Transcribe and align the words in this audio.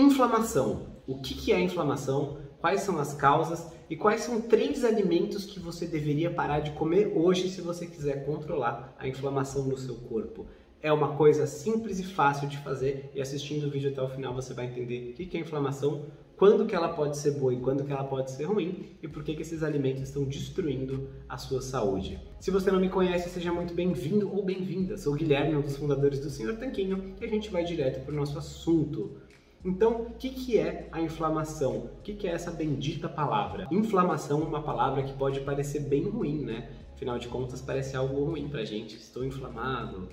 Inflamação. 0.00 1.02
O 1.08 1.20
que 1.20 1.50
é 1.50 1.56
a 1.56 1.60
inflamação? 1.60 2.38
Quais 2.60 2.82
são 2.82 3.00
as 3.00 3.14
causas 3.14 3.66
e 3.90 3.96
quais 3.96 4.20
são 4.20 4.40
três 4.40 4.84
alimentos 4.84 5.44
que 5.44 5.58
você 5.58 5.88
deveria 5.88 6.30
parar 6.30 6.60
de 6.60 6.70
comer 6.70 7.12
hoje 7.16 7.48
se 7.48 7.60
você 7.60 7.84
quiser 7.84 8.24
controlar 8.24 8.94
a 8.96 9.08
inflamação 9.08 9.64
no 9.64 9.76
seu 9.76 9.96
corpo? 9.96 10.46
É 10.80 10.92
uma 10.92 11.16
coisa 11.16 11.48
simples 11.48 11.98
e 11.98 12.04
fácil 12.04 12.48
de 12.48 12.58
fazer 12.58 13.10
e 13.12 13.20
assistindo 13.20 13.66
o 13.66 13.70
vídeo 13.70 13.90
até 13.90 14.00
o 14.00 14.08
final 14.08 14.32
você 14.32 14.54
vai 14.54 14.66
entender 14.66 15.10
o 15.10 15.14
que 15.14 15.36
é 15.36 15.40
inflamação, 15.40 16.06
quando 16.36 16.64
que 16.64 16.76
ela 16.76 16.90
pode 16.90 17.16
ser 17.18 17.32
boa 17.32 17.52
e 17.52 17.58
quando 17.58 17.82
que 17.82 17.90
ela 17.90 18.04
pode 18.04 18.30
ser 18.30 18.44
ruim 18.44 18.96
e 19.02 19.08
por 19.08 19.24
que, 19.24 19.34
que 19.34 19.42
esses 19.42 19.64
alimentos 19.64 20.04
estão 20.04 20.22
destruindo 20.22 21.10
a 21.28 21.36
sua 21.36 21.60
saúde. 21.60 22.20
Se 22.38 22.52
você 22.52 22.70
não 22.70 22.78
me 22.78 22.88
conhece, 22.88 23.28
seja 23.28 23.52
muito 23.52 23.74
bem-vindo 23.74 24.32
ou 24.32 24.44
bem-vinda. 24.44 24.96
Sou 24.96 25.14
o 25.14 25.16
Guilherme, 25.16 25.56
um 25.56 25.60
dos 25.60 25.76
fundadores 25.76 26.20
do 26.20 26.30
Senhor 26.30 26.54
Tanquinho 26.56 27.16
e 27.20 27.24
a 27.24 27.28
gente 27.28 27.50
vai 27.50 27.64
direto 27.64 28.04
para 28.04 28.14
o 28.14 28.16
nosso 28.16 28.38
assunto. 28.38 29.26
Então, 29.64 30.02
o 30.02 30.10
que, 30.12 30.30
que 30.30 30.58
é 30.58 30.88
a 30.92 31.00
inflamação? 31.00 31.76
O 31.76 32.02
que, 32.02 32.14
que 32.14 32.28
é 32.28 32.30
essa 32.30 32.50
bendita 32.50 33.08
palavra? 33.08 33.66
Inflamação 33.70 34.40
é 34.42 34.44
uma 34.44 34.62
palavra 34.62 35.02
que 35.02 35.12
pode 35.12 35.40
parecer 35.40 35.80
bem 35.80 36.08
ruim, 36.08 36.44
né? 36.44 36.70
Afinal 36.94 37.18
de 37.18 37.28
contas, 37.28 37.60
parece 37.60 37.96
algo 37.96 38.24
ruim 38.24 38.48
pra 38.48 38.64
gente. 38.64 38.96
Estou 38.96 39.24
inflamado, 39.24 40.08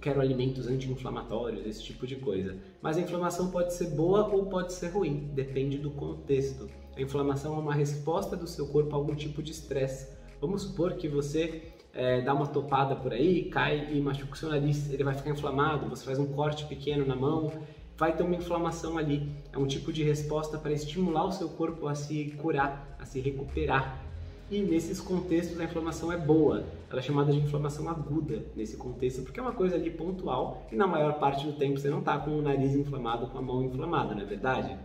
quero 0.00 0.20
alimentos 0.20 0.66
anti-inflamatórios, 0.66 1.66
esse 1.66 1.82
tipo 1.82 2.06
de 2.06 2.16
coisa. 2.16 2.56
Mas 2.80 2.96
a 2.96 3.00
inflamação 3.00 3.50
pode 3.50 3.74
ser 3.74 3.90
boa 3.90 4.26
ou 4.28 4.46
pode 4.46 4.72
ser 4.72 4.88
ruim, 4.88 5.30
depende 5.34 5.76
do 5.78 5.90
contexto. 5.90 6.68
A 6.96 7.00
inflamação 7.00 7.54
é 7.54 7.58
uma 7.58 7.74
resposta 7.74 8.34
do 8.34 8.46
seu 8.46 8.66
corpo 8.68 8.94
a 8.94 8.98
algum 8.98 9.14
tipo 9.14 9.42
de 9.42 9.52
estresse. 9.52 10.08
Vamos 10.40 10.62
supor 10.62 10.94
que 10.94 11.06
você 11.06 11.74
é, 11.92 12.22
dá 12.22 12.32
uma 12.32 12.46
topada 12.46 12.96
por 12.96 13.12
aí, 13.12 13.44
cai 13.50 13.92
e 13.92 14.00
machuca 14.00 14.32
o 14.32 14.36
seu 14.36 14.48
nariz, 14.48 14.90
ele 14.90 15.04
vai 15.04 15.14
ficar 15.14 15.30
inflamado, 15.30 15.88
você 15.88 16.04
faz 16.04 16.18
um 16.18 16.26
corte 16.26 16.66
pequeno 16.66 17.06
na 17.06 17.16
mão 17.16 17.52
vai 17.96 18.14
ter 18.14 18.22
uma 18.22 18.34
inflamação 18.34 18.98
ali. 18.98 19.28
É 19.52 19.58
um 19.58 19.66
tipo 19.66 19.92
de 19.92 20.02
resposta 20.02 20.58
para 20.58 20.72
estimular 20.72 21.24
o 21.24 21.32
seu 21.32 21.48
corpo 21.48 21.88
a 21.88 21.94
se 21.94 22.34
curar, 22.38 22.96
a 22.98 23.04
se 23.04 23.20
recuperar. 23.20 24.02
E 24.50 24.60
nesses 24.60 25.00
contextos 25.00 25.58
a 25.58 25.64
inflamação 25.64 26.12
é 26.12 26.16
boa. 26.16 26.64
Ela 26.88 27.00
é 27.00 27.02
chamada 27.02 27.32
de 27.32 27.38
inflamação 27.38 27.88
aguda 27.88 28.44
nesse 28.54 28.76
contexto, 28.76 29.22
porque 29.22 29.40
é 29.40 29.42
uma 29.42 29.52
coisa 29.52 29.74
ali 29.74 29.90
pontual 29.90 30.66
e 30.70 30.76
na 30.76 30.86
maior 30.86 31.14
parte 31.14 31.44
do 31.44 31.54
tempo 31.54 31.78
você 31.78 31.90
não 31.90 31.98
está 31.98 32.16
com 32.18 32.30
o 32.30 32.42
nariz 32.42 32.74
inflamado, 32.76 33.26
com 33.26 33.38
a 33.38 33.42
mão 33.42 33.64
inflamada, 33.64 34.14
não 34.14 34.22
é 34.22 34.24
verdade? 34.24 34.76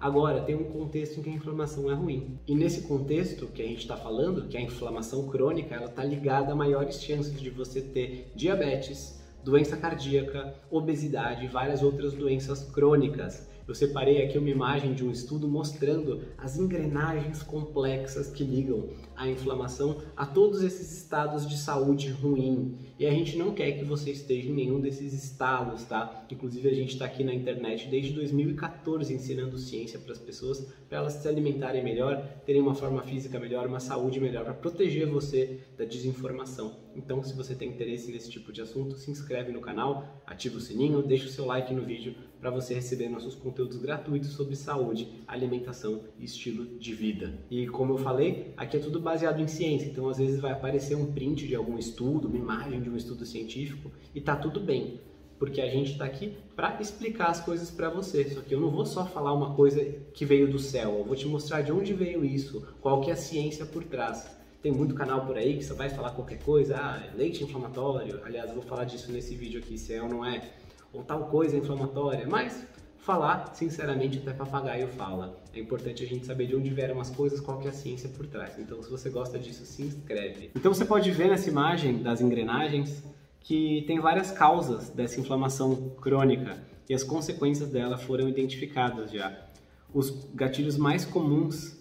Agora, 0.00 0.40
tem 0.40 0.54
um 0.54 0.64
contexto 0.64 1.18
em 1.18 1.22
que 1.22 1.28
a 1.28 1.34
inflamação 1.34 1.90
é 1.90 1.94
ruim. 1.94 2.38
E 2.46 2.54
nesse 2.54 2.82
contexto 2.82 3.48
que 3.48 3.60
a 3.60 3.66
gente 3.66 3.80
está 3.80 3.96
falando, 3.96 4.48
que 4.48 4.56
a 4.56 4.60
inflamação 4.60 5.28
crônica, 5.28 5.74
ela 5.74 5.86
está 5.86 6.02
ligada 6.02 6.52
a 6.52 6.56
maiores 6.56 7.02
chances 7.02 7.38
de 7.38 7.50
você 7.50 7.82
ter 7.82 8.32
diabetes, 8.34 9.19
doença 9.44 9.76
cardíaca, 9.76 10.54
obesidade 10.70 11.44
e 11.44 11.48
várias 11.48 11.82
outras 11.82 12.12
doenças 12.12 12.64
crônicas. 12.70 13.48
Eu 13.66 13.74
separei 13.74 14.24
aqui 14.24 14.36
uma 14.36 14.50
imagem 14.50 14.94
de 14.94 15.04
um 15.04 15.10
estudo 15.10 15.46
mostrando 15.46 16.22
as 16.36 16.58
engrenagens 16.58 17.42
complexas 17.42 18.28
que 18.28 18.42
ligam 18.42 18.88
a 19.16 19.28
inflamação 19.28 19.98
a 20.16 20.26
todos 20.26 20.62
esses 20.62 20.92
estados 20.92 21.48
de 21.48 21.56
saúde 21.56 22.10
ruim. 22.10 22.76
E 23.00 23.06
a 23.06 23.10
gente 23.10 23.34
não 23.38 23.54
quer 23.54 23.72
que 23.78 23.82
você 23.82 24.10
esteja 24.10 24.50
em 24.50 24.52
nenhum 24.52 24.78
desses 24.78 25.14
estados, 25.14 25.84
tá? 25.84 26.26
Inclusive 26.30 26.68
a 26.68 26.74
gente 26.74 26.92
está 26.92 27.06
aqui 27.06 27.24
na 27.24 27.32
internet 27.32 27.88
desde 27.88 28.12
2014 28.12 29.14
ensinando 29.14 29.56
ciência 29.56 29.98
para 29.98 30.12
as 30.12 30.18
pessoas, 30.18 30.70
para 30.86 30.98
elas 30.98 31.14
se 31.14 31.26
alimentarem 31.26 31.82
melhor, 31.82 32.22
terem 32.44 32.60
uma 32.60 32.74
forma 32.74 33.02
física 33.02 33.40
melhor, 33.40 33.66
uma 33.66 33.80
saúde 33.80 34.20
melhor, 34.20 34.44
para 34.44 34.52
proteger 34.52 35.06
você 35.06 35.60
da 35.78 35.86
desinformação. 35.86 36.76
Então, 36.94 37.22
se 37.22 37.34
você 37.34 37.54
tem 37.54 37.70
interesse 37.70 38.12
nesse 38.12 38.30
tipo 38.30 38.52
de 38.52 38.60
assunto, 38.60 38.96
se 38.96 39.10
inscreve 39.10 39.50
no 39.50 39.62
canal, 39.62 40.20
ativa 40.26 40.58
o 40.58 40.60
sininho, 40.60 41.02
deixa 41.02 41.24
o 41.24 41.30
seu 41.30 41.46
like 41.46 41.72
no 41.72 41.82
vídeo 41.82 42.14
para 42.40 42.50
você 42.50 42.74
receber 42.74 43.08
nossos 43.08 43.34
conteúdos 43.34 43.76
gratuitos 43.76 44.30
sobre 44.30 44.56
saúde, 44.56 45.08
alimentação 45.28 46.04
e 46.18 46.24
estilo 46.24 46.78
de 46.78 46.94
vida. 46.94 47.38
E 47.50 47.66
como 47.68 47.94
eu 47.94 47.98
falei, 47.98 48.54
aqui 48.56 48.78
é 48.78 48.80
tudo 48.80 48.98
baseado 48.98 49.40
em 49.40 49.46
ciência, 49.46 49.88
então 49.88 50.08
às 50.08 50.18
vezes 50.18 50.40
vai 50.40 50.52
aparecer 50.52 50.96
um 50.96 51.12
print 51.12 51.46
de 51.46 51.54
algum 51.54 51.78
estudo, 51.78 52.28
uma 52.28 52.38
imagem 52.38 52.80
de 52.80 52.89
um 52.90 52.96
estudo 52.96 53.24
científico 53.24 53.90
e 54.14 54.20
tá 54.20 54.36
tudo 54.36 54.60
bem, 54.60 55.00
porque 55.38 55.60
a 55.60 55.68
gente 55.68 55.92
está 55.92 56.04
aqui 56.04 56.36
para 56.54 56.80
explicar 56.80 57.28
as 57.28 57.40
coisas 57.40 57.70
para 57.70 57.88
você. 57.88 58.28
Só 58.30 58.40
que 58.40 58.54
eu 58.54 58.60
não 58.60 58.70
vou 58.70 58.84
só 58.84 59.06
falar 59.06 59.32
uma 59.32 59.54
coisa 59.54 59.82
que 60.12 60.24
veio 60.24 60.50
do 60.50 60.58
céu, 60.58 60.98
eu 60.98 61.04
vou 61.04 61.16
te 61.16 61.26
mostrar 61.26 61.62
de 61.62 61.72
onde 61.72 61.94
veio 61.94 62.24
isso, 62.24 62.66
qual 62.80 63.00
que 63.00 63.10
é 63.10 63.14
a 63.14 63.16
ciência 63.16 63.64
por 63.64 63.84
trás. 63.84 64.38
Tem 64.62 64.70
muito 64.70 64.94
canal 64.94 65.24
por 65.24 65.38
aí 65.38 65.56
que 65.56 65.64
só 65.64 65.74
vai 65.74 65.88
falar 65.88 66.10
qualquer 66.10 66.38
coisa, 66.42 66.76
ah, 66.76 67.02
leite 67.16 67.42
inflamatório. 67.42 68.20
Aliás, 68.24 68.50
eu 68.50 68.56
vou 68.56 68.64
falar 68.64 68.84
disso 68.84 69.10
nesse 69.10 69.34
vídeo 69.34 69.58
aqui, 69.58 69.78
se 69.78 69.94
é 69.94 70.02
ou 70.02 70.08
não 70.08 70.24
é 70.24 70.50
ou 70.92 71.02
tal 71.02 71.26
coisa 71.28 71.56
inflamatória, 71.56 72.26
mas 72.26 72.66
falar, 73.02 73.54
sinceramente, 73.54 74.18
até 74.18 74.32
papagaio 74.32 74.88
fala. 74.88 75.42
É 75.54 75.60
importante 75.60 76.02
a 76.02 76.06
gente 76.06 76.26
saber 76.26 76.46
de 76.46 76.54
onde 76.54 76.70
vieram 76.70 77.00
as 77.00 77.10
coisas, 77.10 77.40
qual 77.40 77.58
que 77.58 77.66
é 77.66 77.70
a 77.70 77.72
ciência 77.72 78.08
por 78.08 78.26
trás. 78.26 78.58
Então, 78.58 78.82
se 78.82 78.90
você 78.90 79.10
gosta 79.10 79.38
disso, 79.38 79.64
se 79.64 79.82
inscreve. 79.82 80.50
Então, 80.54 80.72
você 80.72 80.84
pode 80.84 81.10
ver 81.10 81.28
nessa 81.28 81.48
imagem 81.48 82.02
das 82.02 82.20
engrenagens 82.20 83.02
que 83.40 83.82
tem 83.86 83.98
várias 83.98 84.30
causas 84.30 84.90
dessa 84.90 85.18
inflamação 85.18 85.90
crônica 86.00 86.58
e 86.88 86.94
as 86.94 87.02
consequências 87.02 87.70
dela 87.70 87.96
foram 87.96 88.28
identificadas 88.28 89.10
já. 89.10 89.46
Os 89.92 90.10
gatilhos 90.34 90.76
mais 90.76 91.04
comuns 91.04 91.78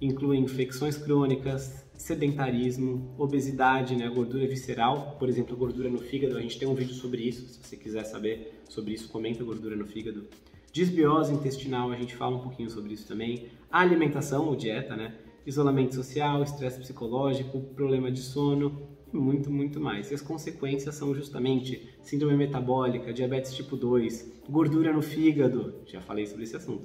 incluem 0.00 0.42
infecções 0.42 0.96
crônicas, 0.96 1.84
sedentarismo, 1.94 3.14
obesidade, 3.16 3.94
né, 3.94 4.08
gordura 4.08 4.46
visceral, 4.48 5.16
por 5.18 5.28
exemplo, 5.28 5.56
gordura 5.56 5.88
no 5.88 5.98
fígado. 5.98 6.36
A 6.36 6.40
gente 6.40 6.58
tem 6.58 6.66
um 6.66 6.74
vídeo 6.74 6.94
sobre 6.94 7.22
isso, 7.22 7.46
se 7.46 7.58
você 7.62 7.76
quiser 7.76 8.04
saber 8.04 8.60
sobre 8.68 8.94
isso, 8.94 9.08
comenta 9.08 9.44
gordura 9.44 9.76
no 9.76 9.86
fígado. 9.86 10.26
Desbiose 10.72 11.34
intestinal, 11.34 11.90
a 11.90 11.96
gente 11.96 12.16
fala 12.16 12.36
um 12.36 12.40
pouquinho 12.40 12.70
sobre 12.70 12.94
isso 12.94 13.06
também. 13.06 13.48
alimentação 13.70 14.46
ou 14.48 14.56
dieta, 14.56 14.96
né? 14.96 15.14
Isolamento 15.46 15.94
social, 15.94 16.42
estresse 16.42 16.80
psicológico, 16.80 17.60
problema 17.74 18.10
de 18.10 18.20
sono 18.20 18.88
e 19.12 19.16
muito, 19.18 19.50
muito 19.50 19.78
mais. 19.78 20.10
E 20.10 20.14
as 20.14 20.22
consequências 20.22 20.94
são 20.94 21.14
justamente 21.14 21.90
síndrome 22.00 22.36
metabólica, 22.38 23.12
diabetes 23.12 23.54
tipo 23.54 23.76
2, 23.76 24.44
gordura 24.48 24.94
no 24.94 25.02
fígado, 25.02 25.74
já 25.84 26.00
falei 26.00 26.26
sobre 26.26 26.44
esse 26.44 26.56
assunto. 26.56 26.84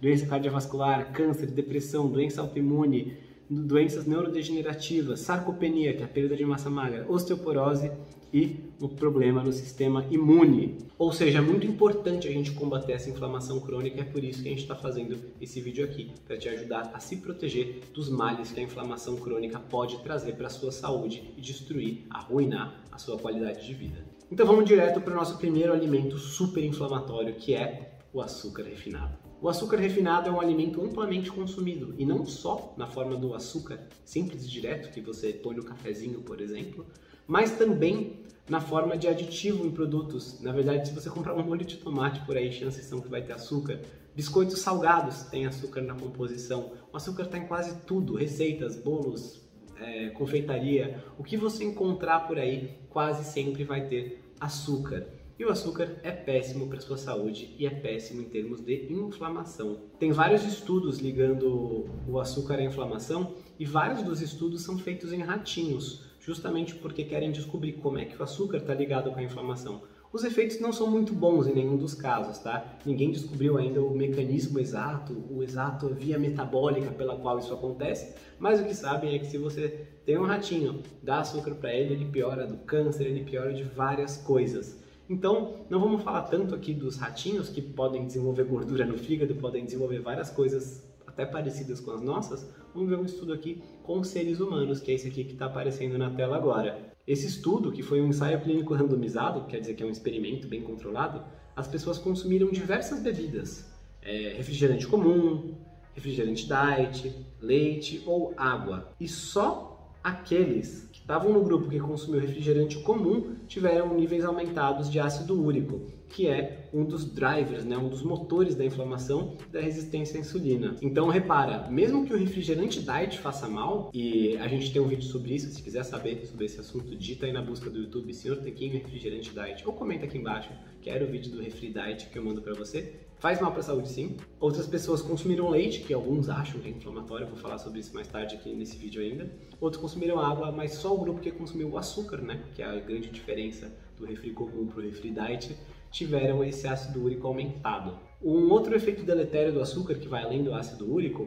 Doença 0.00 0.26
cardiovascular, 0.26 1.12
câncer, 1.12 1.50
depressão, 1.50 2.08
doença 2.08 2.40
autoimune, 2.40 3.18
doenças 3.48 4.06
neurodegenerativas, 4.06 5.20
sarcopenia, 5.20 5.94
que 5.94 6.02
é 6.02 6.04
a 6.04 6.08
perda 6.08 6.36
de 6.36 6.44
massa 6.44 6.68
magra, 6.68 7.06
osteoporose 7.08 7.90
e 8.32 8.56
o 8.80 8.88
problema 8.88 9.42
no 9.42 9.52
sistema 9.52 10.04
imune. 10.10 10.78
Ou 10.98 11.12
seja, 11.12 11.38
é 11.38 11.40
muito 11.40 11.66
importante 11.66 12.26
a 12.26 12.30
gente 12.30 12.52
combater 12.52 12.92
essa 12.92 13.08
inflamação 13.08 13.60
crônica, 13.60 14.00
é 14.00 14.04
por 14.04 14.22
isso 14.24 14.42
que 14.42 14.48
a 14.48 14.50
gente 14.50 14.62
está 14.62 14.74
fazendo 14.74 15.16
esse 15.40 15.60
vídeo 15.60 15.84
aqui, 15.84 16.10
para 16.26 16.36
te 16.36 16.48
ajudar 16.48 16.90
a 16.92 17.00
se 17.00 17.16
proteger 17.18 17.80
dos 17.94 18.08
males 18.08 18.50
que 18.50 18.60
a 18.60 18.62
inflamação 18.62 19.16
crônica 19.16 19.58
pode 19.58 19.98
trazer 20.02 20.32
para 20.32 20.48
a 20.48 20.50
sua 20.50 20.72
saúde 20.72 21.32
e 21.36 21.40
destruir, 21.40 22.06
arruinar 22.10 22.82
a 22.90 22.98
sua 22.98 23.18
qualidade 23.18 23.66
de 23.66 23.74
vida. 23.74 24.04
Então 24.30 24.46
vamos 24.46 24.64
direto 24.64 25.00
para 25.00 25.12
o 25.12 25.16
nosso 25.16 25.38
primeiro 25.38 25.72
alimento 25.72 26.18
super 26.18 26.64
inflamatório, 26.64 27.34
que 27.36 27.54
é 27.54 27.92
o 28.12 28.20
açúcar 28.20 28.64
refinado. 28.64 29.25
O 29.40 29.48
açúcar 29.48 29.76
refinado 29.76 30.28
é 30.28 30.32
um 30.32 30.40
alimento 30.40 30.82
amplamente 30.82 31.30
consumido 31.30 31.94
e 31.98 32.06
não 32.06 32.24
só 32.24 32.74
na 32.76 32.86
forma 32.86 33.16
do 33.16 33.34
açúcar 33.34 33.80
simples 34.04 34.44
e 34.44 34.48
direto 34.48 34.90
que 34.90 35.00
você 35.00 35.32
põe 35.32 35.54
no 35.54 35.62
cafezinho, 35.62 36.22
por 36.22 36.40
exemplo, 36.40 36.86
mas 37.26 37.52
também 37.58 38.24
na 38.48 38.60
forma 38.60 38.96
de 38.96 39.08
aditivo 39.08 39.66
em 39.66 39.70
produtos. 39.70 40.40
Na 40.40 40.52
verdade, 40.52 40.88
se 40.88 40.94
você 40.94 41.10
comprar 41.10 41.34
um 41.34 41.42
molho 41.42 41.64
de 41.64 41.76
tomate 41.76 42.24
por 42.24 42.36
aí, 42.36 42.50
chances 42.50 42.86
são 42.86 43.00
que 43.00 43.08
vai 43.08 43.22
ter 43.22 43.32
açúcar. 43.32 43.80
Biscoitos 44.14 44.60
salgados 44.60 45.24
têm 45.24 45.46
açúcar 45.46 45.82
na 45.82 45.94
composição. 45.94 46.72
O 46.92 46.96
açúcar 46.96 47.24
está 47.24 47.36
em 47.36 47.46
quase 47.46 47.76
tudo, 47.82 48.14
receitas, 48.14 48.76
bolos, 48.76 49.42
é, 49.78 50.08
confeitaria. 50.10 51.04
O 51.18 51.24
que 51.24 51.36
você 51.36 51.64
encontrar 51.64 52.20
por 52.20 52.38
aí 52.38 52.78
quase 52.88 53.30
sempre 53.30 53.64
vai 53.64 53.86
ter 53.86 54.24
açúcar. 54.40 55.06
E 55.38 55.44
o 55.44 55.50
açúcar 55.50 55.96
é 56.02 56.10
péssimo 56.10 56.66
para 56.66 56.78
a 56.78 56.80
sua 56.80 56.96
saúde 56.96 57.54
e 57.58 57.66
é 57.66 57.70
péssimo 57.70 58.22
em 58.22 58.24
termos 58.24 58.62
de 58.62 58.90
inflamação. 58.90 59.82
Tem 59.98 60.10
vários 60.10 60.42
estudos 60.44 60.98
ligando 60.98 61.90
o 62.08 62.18
açúcar 62.18 62.54
à 62.54 62.64
inflamação 62.64 63.34
e 63.58 63.66
vários 63.66 64.02
dos 64.02 64.22
estudos 64.22 64.62
são 64.62 64.78
feitos 64.78 65.12
em 65.12 65.20
ratinhos, 65.20 66.06
justamente 66.20 66.74
porque 66.76 67.04
querem 67.04 67.30
descobrir 67.30 67.74
como 67.74 67.98
é 67.98 68.06
que 68.06 68.18
o 68.18 68.22
açúcar 68.22 68.58
está 68.58 68.72
ligado 68.72 69.12
com 69.12 69.18
a 69.18 69.22
inflamação. 69.22 69.82
Os 70.10 70.24
efeitos 70.24 70.58
não 70.58 70.72
são 70.72 70.90
muito 70.90 71.12
bons 71.12 71.46
em 71.46 71.52
nenhum 71.52 71.76
dos 71.76 71.92
casos, 71.92 72.38
tá? 72.38 72.78
Ninguém 72.86 73.10
descobriu 73.10 73.58
ainda 73.58 73.82
o 73.82 73.94
mecanismo 73.94 74.58
exato, 74.58 75.12
o 75.28 75.42
exato 75.42 75.92
via 75.92 76.18
metabólica 76.18 76.90
pela 76.92 77.18
qual 77.18 77.38
isso 77.38 77.52
acontece, 77.52 78.14
mas 78.38 78.58
o 78.58 78.64
que 78.64 78.74
sabem 78.74 79.14
é 79.14 79.18
que 79.18 79.26
se 79.26 79.36
você 79.36 79.86
tem 80.06 80.16
um 80.16 80.24
ratinho, 80.24 80.82
dá 81.02 81.18
açúcar 81.18 81.56
para 81.56 81.74
ele, 81.74 81.92
ele 81.92 82.04
piora 82.06 82.46
do 82.46 82.56
câncer, 82.56 83.04
ele 83.04 83.24
piora 83.24 83.52
de 83.52 83.64
várias 83.64 84.16
coisas. 84.16 84.85
Então, 85.08 85.66
não 85.70 85.78
vamos 85.78 86.02
falar 86.02 86.22
tanto 86.22 86.54
aqui 86.54 86.74
dos 86.74 86.96
ratinhos 86.96 87.48
que 87.48 87.62
podem 87.62 88.06
desenvolver 88.06 88.44
gordura 88.44 88.84
no 88.84 88.98
fígado, 88.98 89.34
podem 89.36 89.64
desenvolver 89.64 90.00
várias 90.00 90.30
coisas 90.30 90.84
até 91.06 91.24
parecidas 91.24 91.80
com 91.80 91.92
as 91.92 92.02
nossas. 92.02 92.48
Vamos 92.74 92.88
ver 92.90 92.98
um 92.98 93.04
estudo 93.04 93.32
aqui 93.32 93.62
com 93.84 94.02
seres 94.02 94.40
humanos, 94.40 94.80
que 94.80 94.90
é 94.90 94.94
esse 94.94 95.08
aqui 95.08 95.24
que 95.24 95.32
está 95.32 95.46
aparecendo 95.46 95.96
na 95.96 96.10
tela 96.10 96.36
agora. 96.36 96.92
Esse 97.06 97.26
estudo, 97.26 97.70
que 97.70 97.82
foi 97.82 98.00
um 98.00 98.08
ensaio 98.08 98.40
clínico 98.40 98.74
randomizado, 98.74 99.46
quer 99.46 99.60
dizer 99.60 99.74
que 99.74 99.82
é 99.82 99.86
um 99.86 99.90
experimento 99.90 100.48
bem 100.48 100.62
controlado, 100.62 101.22
as 101.54 101.68
pessoas 101.68 101.98
consumiram 101.98 102.50
diversas 102.50 103.00
bebidas 103.00 103.76
é, 104.06 104.34
refrigerante 104.36 104.86
comum, 104.86 105.54
refrigerante 105.94 106.46
diet, 106.46 107.12
leite 107.40 108.02
ou 108.06 108.32
água. 108.36 108.92
E 109.00 109.08
só 109.08 109.92
aqueles 110.02 110.88
que 110.92 110.95
estavam 111.06 111.32
no 111.32 111.44
grupo 111.44 111.70
que 111.70 111.78
consumiu 111.78 112.20
refrigerante 112.20 112.80
comum 112.80 113.36
tiveram 113.46 113.94
níveis 113.94 114.24
aumentados 114.24 114.90
de 114.90 114.98
ácido 114.98 115.40
úrico, 115.40 115.82
que 116.08 116.26
é 116.26 116.68
um 116.74 116.84
dos 116.84 117.04
drivers, 117.04 117.64
né, 117.64 117.78
um 117.78 117.88
dos 117.88 118.02
motores 118.02 118.56
da 118.56 118.64
inflamação 118.64 119.36
da 119.52 119.60
resistência 119.60 120.18
à 120.18 120.20
insulina. 120.20 120.74
Então 120.82 121.06
repara, 121.06 121.70
mesmo 121.70 122.04
que 122.04 122.12
o 122.12 122.18
refrigerante 122.18 122.82
diet 122.82 123.20
faça 123.20 123.48
mal, 123.48 123.88
e 123.94 124.36
a 124.38 124.48
gente 124.48 124.72
tem 124.72 124.82
um 124.82 124.88
vídeo 124.88 125.04
sobre 125.04 125.32
isso, 125.32 125.48
se 125.48 125.62
quiser 125.62 125.84
saber 125.84 126.26
sobre 126.26 126.44
esse 126.44 126.58
assunto, 126.58 126.96
digita 126.96 127.24
aí 127.24 127.32
na 127.32 127.40
busca 127.40 127.70
do 127.70 127.78
YouTube, 127.78 128.12
Senhor 128.12 128.38
Tequinho 128.38 128.72
refrigerante 128.72 129.30
diet, 129.30 129.62
ou 129.64 129.74
comenta 129.74 130.06
aqui 130.06 130.18
embaixo, 130.18 130.50
quero 130.82 131.06
o 131.06 131.08
vídeo 131.08 131.30
do 131.30 131.40
refri 131.40 131.68
diet 131.68 132.08
que 132.10 132.18
eu 132.18 132.24
mando 132.24 132.42
para 132.42 132.54
você. 132.54 133.05
Faz 133.18 133.40
mal 133.40 133.50
para 133.50 133.60
a 133.60 133.64
saúde 133.64 133.88
sim. 133.88 134.16
Outras 134.38 134.66
pessoas 134.66 135.00
consumiram 135.00 135.48
leite, 135.48 135.80
que 135.80 135.94
alguns 135.94 136.28
acham 136.28 136.60
que 136.60 136.68
é 136.68 136.70
inflamatório, 136.70 137.26
vou 137.26 137.36
falar 137.36 137.56
sobre 137.56 137.80
isso 137.80 137.94
mais 137.94 138.06
tarde 138.06 138.34
aqui 138.34 138.54
nesse 138.54 138.76
vídeo 138.76 139.00
ainda. 139.00 139.30
Outros 139.58 139.80
consumiram 139.80 140.20
água, 140.20 140.52
mas 140.52 140.74
só 140.74 140.94
o 140.94 140.98
grupo 140.98 141.20
que 141.20 141.30
consumiu 141.30 141.70
o 141.70 141.78
açúcar, 141.78 142.18
né, 142.18 142.42
que 142.54 142.60
é 142.60 142.66
a 142.66 142.78
grande 142.78 143.08
diferença 143.08 143.74
do 143.98 144.04
refri 144.04 144.32
comum 144.32 144.66
para 144.66 144.80
o 144.80 144.82
refri 144.82 145.10
diet, 145.10 145.56
tiveram 145.90 146.44
esse 146.44 146.68
ácido 146.68 147.02
úrico 147.02 147.26
aumentado. 147.26 147.98
Um 148.22 148.50
outro 148.50 148.74
efeito 148.74 149.02
deletério 149.02 149.50
do 149.50 149.62
açúcar, 149.62 149.94
que 149.94 150.08
vai 150.08 150.22
além 150.22 150.44
do 150.44 150.52
ácido 150.52 150.92
úrico, 150.92 151.26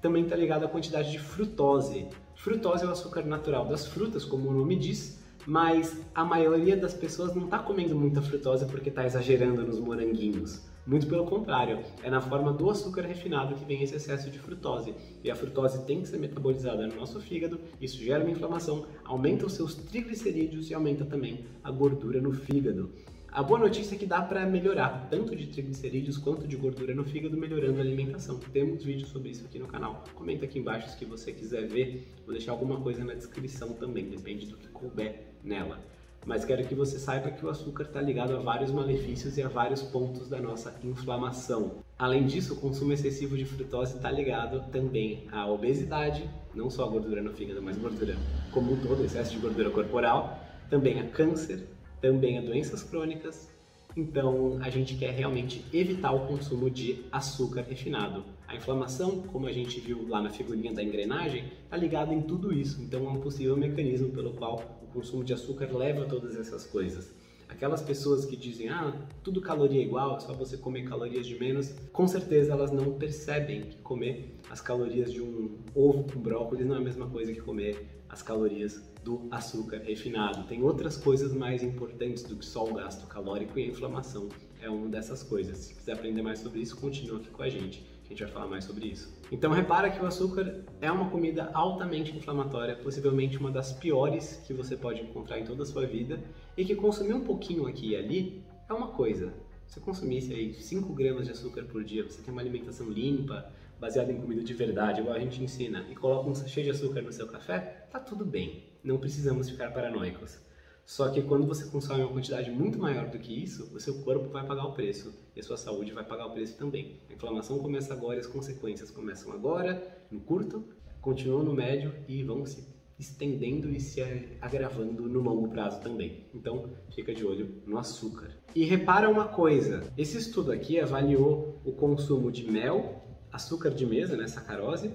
também 0.00 0.22
está 0.22 0.36
ligado 0.36 0.64
à 0.64 0.68
quantidade 0.68 1.10
de 1.10 1.18
frutose. 1.18 2.06
Frutose 2.34 2.84
é 2.84 2.88
o 2.88 2.92
açúcar 2.92 3.26
natural 3.26 3.66
das 3.66 3.86
frutas, 3.86 4.24
como 4.24 4.48
o 4.48 4.52
nome 4.54 4.74
diz, 4.74 5.22
mas 5.46 6.00
a 6.14 6.24
maioria 6.24 6.78
das 6.78 6.94
pessoas 6.94 7.34
não 7.34 7.44
está 7.44 7.58
comendo 7.58 7.94
muita 7.94 8.22
frutose 8.22 8.64
porque 8.64 8.88
está 8.88 9.04
exagerando 9.04 9.62
nos 9.62 9.78
moranguinhos. 9.78 10.64
Muito 10.86 11.08
pelo 11.08 11.26
contrário, 11.26 11.80
é 12.00 12.08
na 12.08 12.20
forma 12.20 12.52
do 12.52 12.70
açúcar 12.70 13.02
refinado 13.02 13.56
que 13.56 13.64
vem 13.64 13.82
esse 13.82 13.96
excesso 13.96 14.30
de 14.30 14.38
frutose. 14.38 14.94
E 15.24 15.28
a 15.28 15.34
frutose 15.34 15.84
tem 15.84 16.00
que 16.00 16.08
ser 16.08 16.16
metabolizada 16.16 16.86
no 16.86 16.94
nosso 16.94 17.20
fígado, 17.20 17.58
isso 17.80 17.98
gera 17.98 18.22
uma 18.22 18.30
inflamação, 18.30 18.86
aumenta 19.04 19.44
os 19.44 19.54
seus 19.54 19.74
triglicerídeos 19.74 20.70
e 20.70 20.74
aumenta 20.74 21.04
também 21.04 21.44
a 21.64 21.72
gordura 21.72 22.20
no 22.20 22.32
fígado. 22.32 22.92
A 23.32 23.42
boa 23.42 23.58
notícia 23.58 23.96
é 23.96 23.98
que 23.98 24.06
dá 24.06 24.22
para 24.22 24.46
melhorar 24.46 25.08
tanto 25.10 25.34
de 25.34 25.48
triglicerídeos 25.48 26.18
quanto 26.18 26.46
de 26.46 26.56
gordura 26.56 26.94
no 26.94 27.04
fígado 27.04 27.36
melhorando 27.36 27.78
a 27.78 27.82
alimentação. 27.82 28.38
Temos 28.52 28.84
vídeos 28.84 29.10
sobre 29.10 29.30
isso 29.30 29.44
aqui 29.44 29.58
no 29.58 29.66
canal. 29.66 30.04
Comenta 30.14 30.44
aqui 30.44 30.60
embaixo 30.60 30.96
se 30.96 31.04
você 31.04 31.32
quiser 31.32 31.66
ver. 31.66 32.06
Vou 32.24 32.32
deixar 32.32 32.52
alguma 32.52 32.80
coisa 32.80 33.04
na 33.04 33.12
descrição 33.12 33.72
também, 33.72 34.08
depende 34.08 34.46
do 34.46 34.56
que 34.56 34.68
couber 34.68 35.24
nela. 35.42 35.80
Mas 36.26 36.44
quero 36.44 36.66
que 36.66 36.74
você 36.74 36.98
saiba 36.98 37.30
que 37.30 37.46
o 37.46 37.48
açúcar 37.48 37.84
está 37.84 38.00
ligado 38.02 38.34
a 38.34 38.40
vários 38.40 38.72
malefícios 38.72 39.38
e 39.38 39.42
a 39.42 39.48
vários 39.48 39.80
pontos 39.80 40.28
da 40.28 40.40
nossa 40.40 40.76
inflamação. 40.82 41.84
Além 41.96 42.26
disso, 42.26 42.54
o 42.54 42.56
consumo 42.56 42.92
excessivo 42.92 43.36
de 43.36 43.44
frutose 43.44 43.94
está 43.96 44.10
ligado 44.10 44.68
também 44.72 45.28
à 45.30 45.46
obesidade, 45.46 46.28
não 46.52 46.68
só 46.68 46.84
a 46.84 46.88
gordura 46.88 47.22
no 47.22 47.32
fígado, 47.32 47.62
mas 47.62 47.78
gordura 47.78 48.16
como 48.50 48.72
um 48.72 48.76
todo, 48.76 49.04
excesso 49.04 49.30
de 49.30 49.38
gordura 49.38 49.70
corporal, 49.70 50.44
também 50.68 50.98
a 50.98 51.06
câncer, 51.06 51.64
também 52.00 52.38
a 52.38 52.42
doenças 52.42 52.82
crônicas. 52.82 53.48
Então, 53.96 54.58
a 54.60 54.68
gente 54.68 54.96
quer 54.96 55.12
realmente 55.12 55.64
evitar 55.72 56.12
o 56.12 56.26
consumo 56.26 56.68
de 56.68 57.04
açúcar 57.10 57.62
refinado. 57.62 58.24
A 58.48 58.54
inflamação, 58.54 59.22
como 59.22 59.46
a 59.46 59.52
gente 59.52 59.80
viu 59.80 60.06
lá 60.08 60.20
na 60.20 60.28
figurinha 60.28 60.74
da 60.74 60.82
engrenagem, 60.82 61.44
está 61.64 61.76
ligada 61.76 62.12
em 62.12 62.20
tudo 62.20 62.52
isso. 62.52 62.82
Então, 62.82 63.06
é 63.06 63.08
um 63.08 63.20
possível 63.20 63.56
mecanismo 63.56 64.10
pelo 64.10 64.34
qual 64.34 64.75
consumo 64.96 65.22
de 65.22 65.34
açúcar 65.34 65.70
leva 65.76 66.04
a 66.04 66.06
todas 66.06 66.36
essas 66.36 66.66
coisas. 66.66 67.12
Aquelas 67.48 67.80
pessoas 67.80 68.24
que 68.24 68.34
dizem, 68.34 68.68
ah, 68.70 69.06
tudo 69.22 69.40
caloria 69.40 69.80
é 69.80 69.84
igual, 69.84 70.16
é 70.16 70.20
só 70.20 70.32
você 70.32 70.56
comer 70.56 70.82
calorias 70.82 71.26
de 71.26 71.38
menos, 71.38 71.74
com 71.92 72.08
certeza 72.08 72.52
elas 72.52 72.72
não 72.72 72.94
percebem 72.94 73.62
que 73.62 73.76
comer 73.78 74.34
as 74.50 74.60
calorias 74.60 75.12
de 75.12 75.22
um 75.22 75.58
ovo 75.74 76.04
com 76.04 76.18
brócolis 76.18 76.66
não 76.66 76.74
é 76.74 76.78
a 76.78 76.82
mesma 76.82 77.08
coisa 77.08 77.32
que 77.32 77.40
comer 77.40 77.86
as 78.08 78.22
calorias 78.22 78.82
do 79.04 79.28
açúcar 79.30 79.78
refinado. 79.78 80.44
Tem 80.48 80.62
outras 80.62 80.96
coisas 80.96 81.32
mais 81.32 81.62
importantes 81.62 82.24
do 82.24 82.36
que 82.36 82.44
só 82.44 82.64
o 82.64 82.74
gasto 82.74 83.06
calórico 83.06 83.58
e 83.58 83.64
a 83.64 83.66
inflamação 83.68 84.28
é 84.60 84.68
uma 84.68 84.88
dessas 84.88 85.22
coisas. 85.22 85.58
Se 85.58 85.74
quiser 85.74 85.92
aprender 85.92 86.22
mais 86.22 86.40
sobre 86.40 86.60
isso, 86.60 86.76
continua 86.76 87.18
aqui 87.18 87.30
com 87.30 87.42
a 87.42 87.48
gente. 87.48 87.86
A 88.04 88.08
gente 88.08 88.22
vai 88.24 88.32
falar 88.32 88.46
mais 88.46 88.64
sobre 88.64 88.86
isso. 88.86 89.15
Então 89.30 89.50
repara 89.52 89.90
que 89.90 90.00
o 90.00 90.06
açúcar 90.06 90.64
é 90.80 90.90
uma 90.90 91.10
comida 91.10 91.50
altamente 91.52 92.16
inflamatória, 92.16 92.76
possivelmente 92.76 93.38
uma 93.38 93.50
das 93.50 93.72
piores 93.72 94.40
que 94.46 94.54
você 94.54 94.76
pode 94.76 95.02
encontrar 95.02 95.40
em 95.40 95.44
toda 95.44 95.64
a 95.64 95.66
sua 95.66 95.84
vida, 95.84 96.20
e 96.56 96.64
que 96.64 96.76
consumir 96.76 97.14
um 97.14 97.24
pouquinho 97.24 97.66
aqui 97.66 97.90
e 97.90 97.96
ali 97.96 98.44
é 98.68 98.72
uma 98.72 98.88
coisa. 98.88 99.34
Se 99.66 99.74
você 99.74 99.80
consumisse 99.80 100.32
aí 100.32 100.54
5 100.54 100.92
gramas 100.92 101.26
de 101.26 101.32
açúcar 101.32 101.64
por 101.64 101.82
dia, 101.82 102.04
você 102.04 102.22
tem 102.22 102.32
uma 102.32 102.40
alimentação 102.40 102.88
limpa, 102.88 103.50
baseada 103.80 104.12
em 104.12 104.20
comida 104.20 104.44
de 104.44 104.54
verdade, 104.54 105.00
igual 105.00 105.16
a 105.16 105.18
gente 105.18 105.42
ensina, 105.42 105.84
e 105.90 105.94
coloca 105.96 106.30
um 106.30 106.34
sachê 106.34 106.62
de 106.62 106.70
açúcar 106.70 107.02
no 107.02 107.12
seu 107.12 107.26
café, 107.26 107.88
tá 107.90 107.98
tudo 107.98 108.24
bem. 108.24 108.62
Não 108.82 108.96
precisamos 108.96 109.50
ficar 109.50 109.72
paranoicos. 109.72 110.38
Só 110.86 111.08
que 111.08 111.20
quando 111.20 111.48
você 111.48 111.68
consome 111.68 112.02
uma 112.02 112.12
quantidade 112.12 112.48
muito 112.48 112.78
maior 112.78 113.08
do 113.08 113.18
que 113.18 113.42
isso, 113.42 113.74
o 113.74 113.80
seu 113.80 114.02
corpo 114.02 114.28
vai 114.28 114.46
pagar 114.46 114.66
o 114.66 114.72
preço 114.72 115.12
e 115.34 115.40
a 115.40 115.42
sua 115.42 115.56
saúde 115.56 115.92
vai 115.92 116.04
pagar 116.04 116.26
o 116.26 116.30
preço 116.30 116.56
também. 116.56 117.00
A 117.10 117.12
inflamação 117.12 117.58
começa 117.58 117.92
agora 117.92 118.18
e 118.18 118.20
as 118.20 118.26
consequências 118.28 118.88
começam 118.88 119.32
agora, 119.32 119.82
no 120.12 120.20
curto, 120.20 120.64
continuam 121.00 121.42
no 121.42 121.52
médio 121.52 121.92
e 122.06 122.22
vão 122.22 122.46
se 122.46 122.64
estendendo 122.96 123.68
e 123.68 123.80
se 123.80 124.00
agravando 124.40 125.08
no 125.08 125.20
longo 125.20 125.48
prazo 125.48 125.80
também. 125.80 126.24
Então, 126.32 126.70
fica 126.94 127.12
de 127.12 127.26
olho 127.26 127.60
no 127.66 127.78
açúcar. 127.78 128.30
E 128.54 128.64
repara 128.64 129.10
uma 129.10 129.26
coisa, 129.26 129.92
esse 129.98 130.16
estudo 130.16 130.52
aqui 130.52 130.78
avaliou 130.78 131.60
o 131.64 131.72
consumo 131.72 132.30
de 132.30 132.48
mel, 132.48 133.04
açúcar 133.32 133.70
de 133.70 133.84
mesa, 133.84 134.16
né, 134.16 134.28
sacarose, 134.28 134.92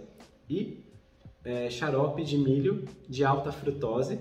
e 0.49 0.85
é, 1.43 1.69
xarope 1.69 2.23
de 2.23 2.37
milho 2.37 2.85
de 3.09 3.25
alta 3.25 3.51
frutose 3.51 4.17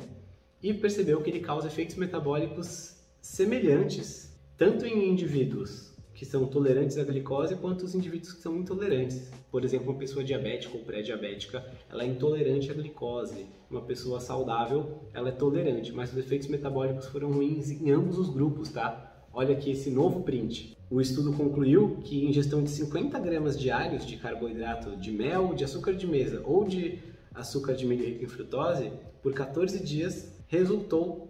e 0.62 0.74
percebeu 0.74 1.20
que 1.22 1.30
ele 1.30 1.40
causa 1.40 1.68
efeitos 1.68 1.96
metabólicos 1.96 2.96
semelhantes 3.20 4.30
tanto 4.56 4.84
em 4.86 5.08
indivíduos 5.08 5.90
que 6.20 6.26
são 6.26 6.46
tolerantes 6.46 6.98
à 6.98 7.02
glicose 7.02 7.56
quanto 7.56 7.82
os 7.82 7.94
indivíduos 7.94 8.34
que 8.34 8.42
são 8.42 8.58
intolerantes. 8.58 9.30
Por 9.50 9.64
exemplo, 9.64 9.90
uma 9.90 9.98
pessoa 9.98 10.22
diabética 10.22 10.76
ou 10.76 10.84
pré-diabética, 10.84 11.64
ela 11.88 12.02
é 12.02 12.06
intolerante 12.06 12.70
à 12.70 12.74
glicose. 12.74 13.46
Uma 13.70 13.80
pessoa 13.80 14.20
saudável, 14.20 15.00
ela 15.14 15.30
é 15.30 15.32
tolerante, 15.32 15.92
mas 15.92 16.12
os 16.12 16.18
efeitos 16.18 16.48
metabólicos 16.48 17.06
foram 17.06 17.32
ruins 17.32 17.70
em 17.70 17.90
ambos 17.90 18.18
os 18.18 18.28
grupos, 18.28 18.68
tá? 18.68 19.24
Olha 19.32 19.56
aqui 19.56 19.70
esse 19.70 19.90
novo 19.90 20.22
print. 20.22 20.76
O 20.90 21.00
estudo 21.00 21.32
concluiu 21.32 22.02
que 22.04 22.26
ingestão 22.26 22.62
de 22.62 22.68
50 22.68 23.18
gramas 23.18 23.58
diários 23.58 24.04
de 24.04 24.18
carboidrato 24.18 24.98
de 24.98 25.10
mel, 25.10 25.54
de 25.54 25.64
açúcar 25.64 25.94
de 25.94 26.06
mesa 26.06 26.42
ou 26.44 26.66
de 26.66 26.98
açúcar 27.34 27.72
de 27.72 27.86
milho 27.86 28.04
rico 28.04 28.24
em 28.24 28.28
frutose 28.28 28.92
por 29.22 29.32
14 29.32 29.82
dias 29.82 30.29
resultou 30.50 31.28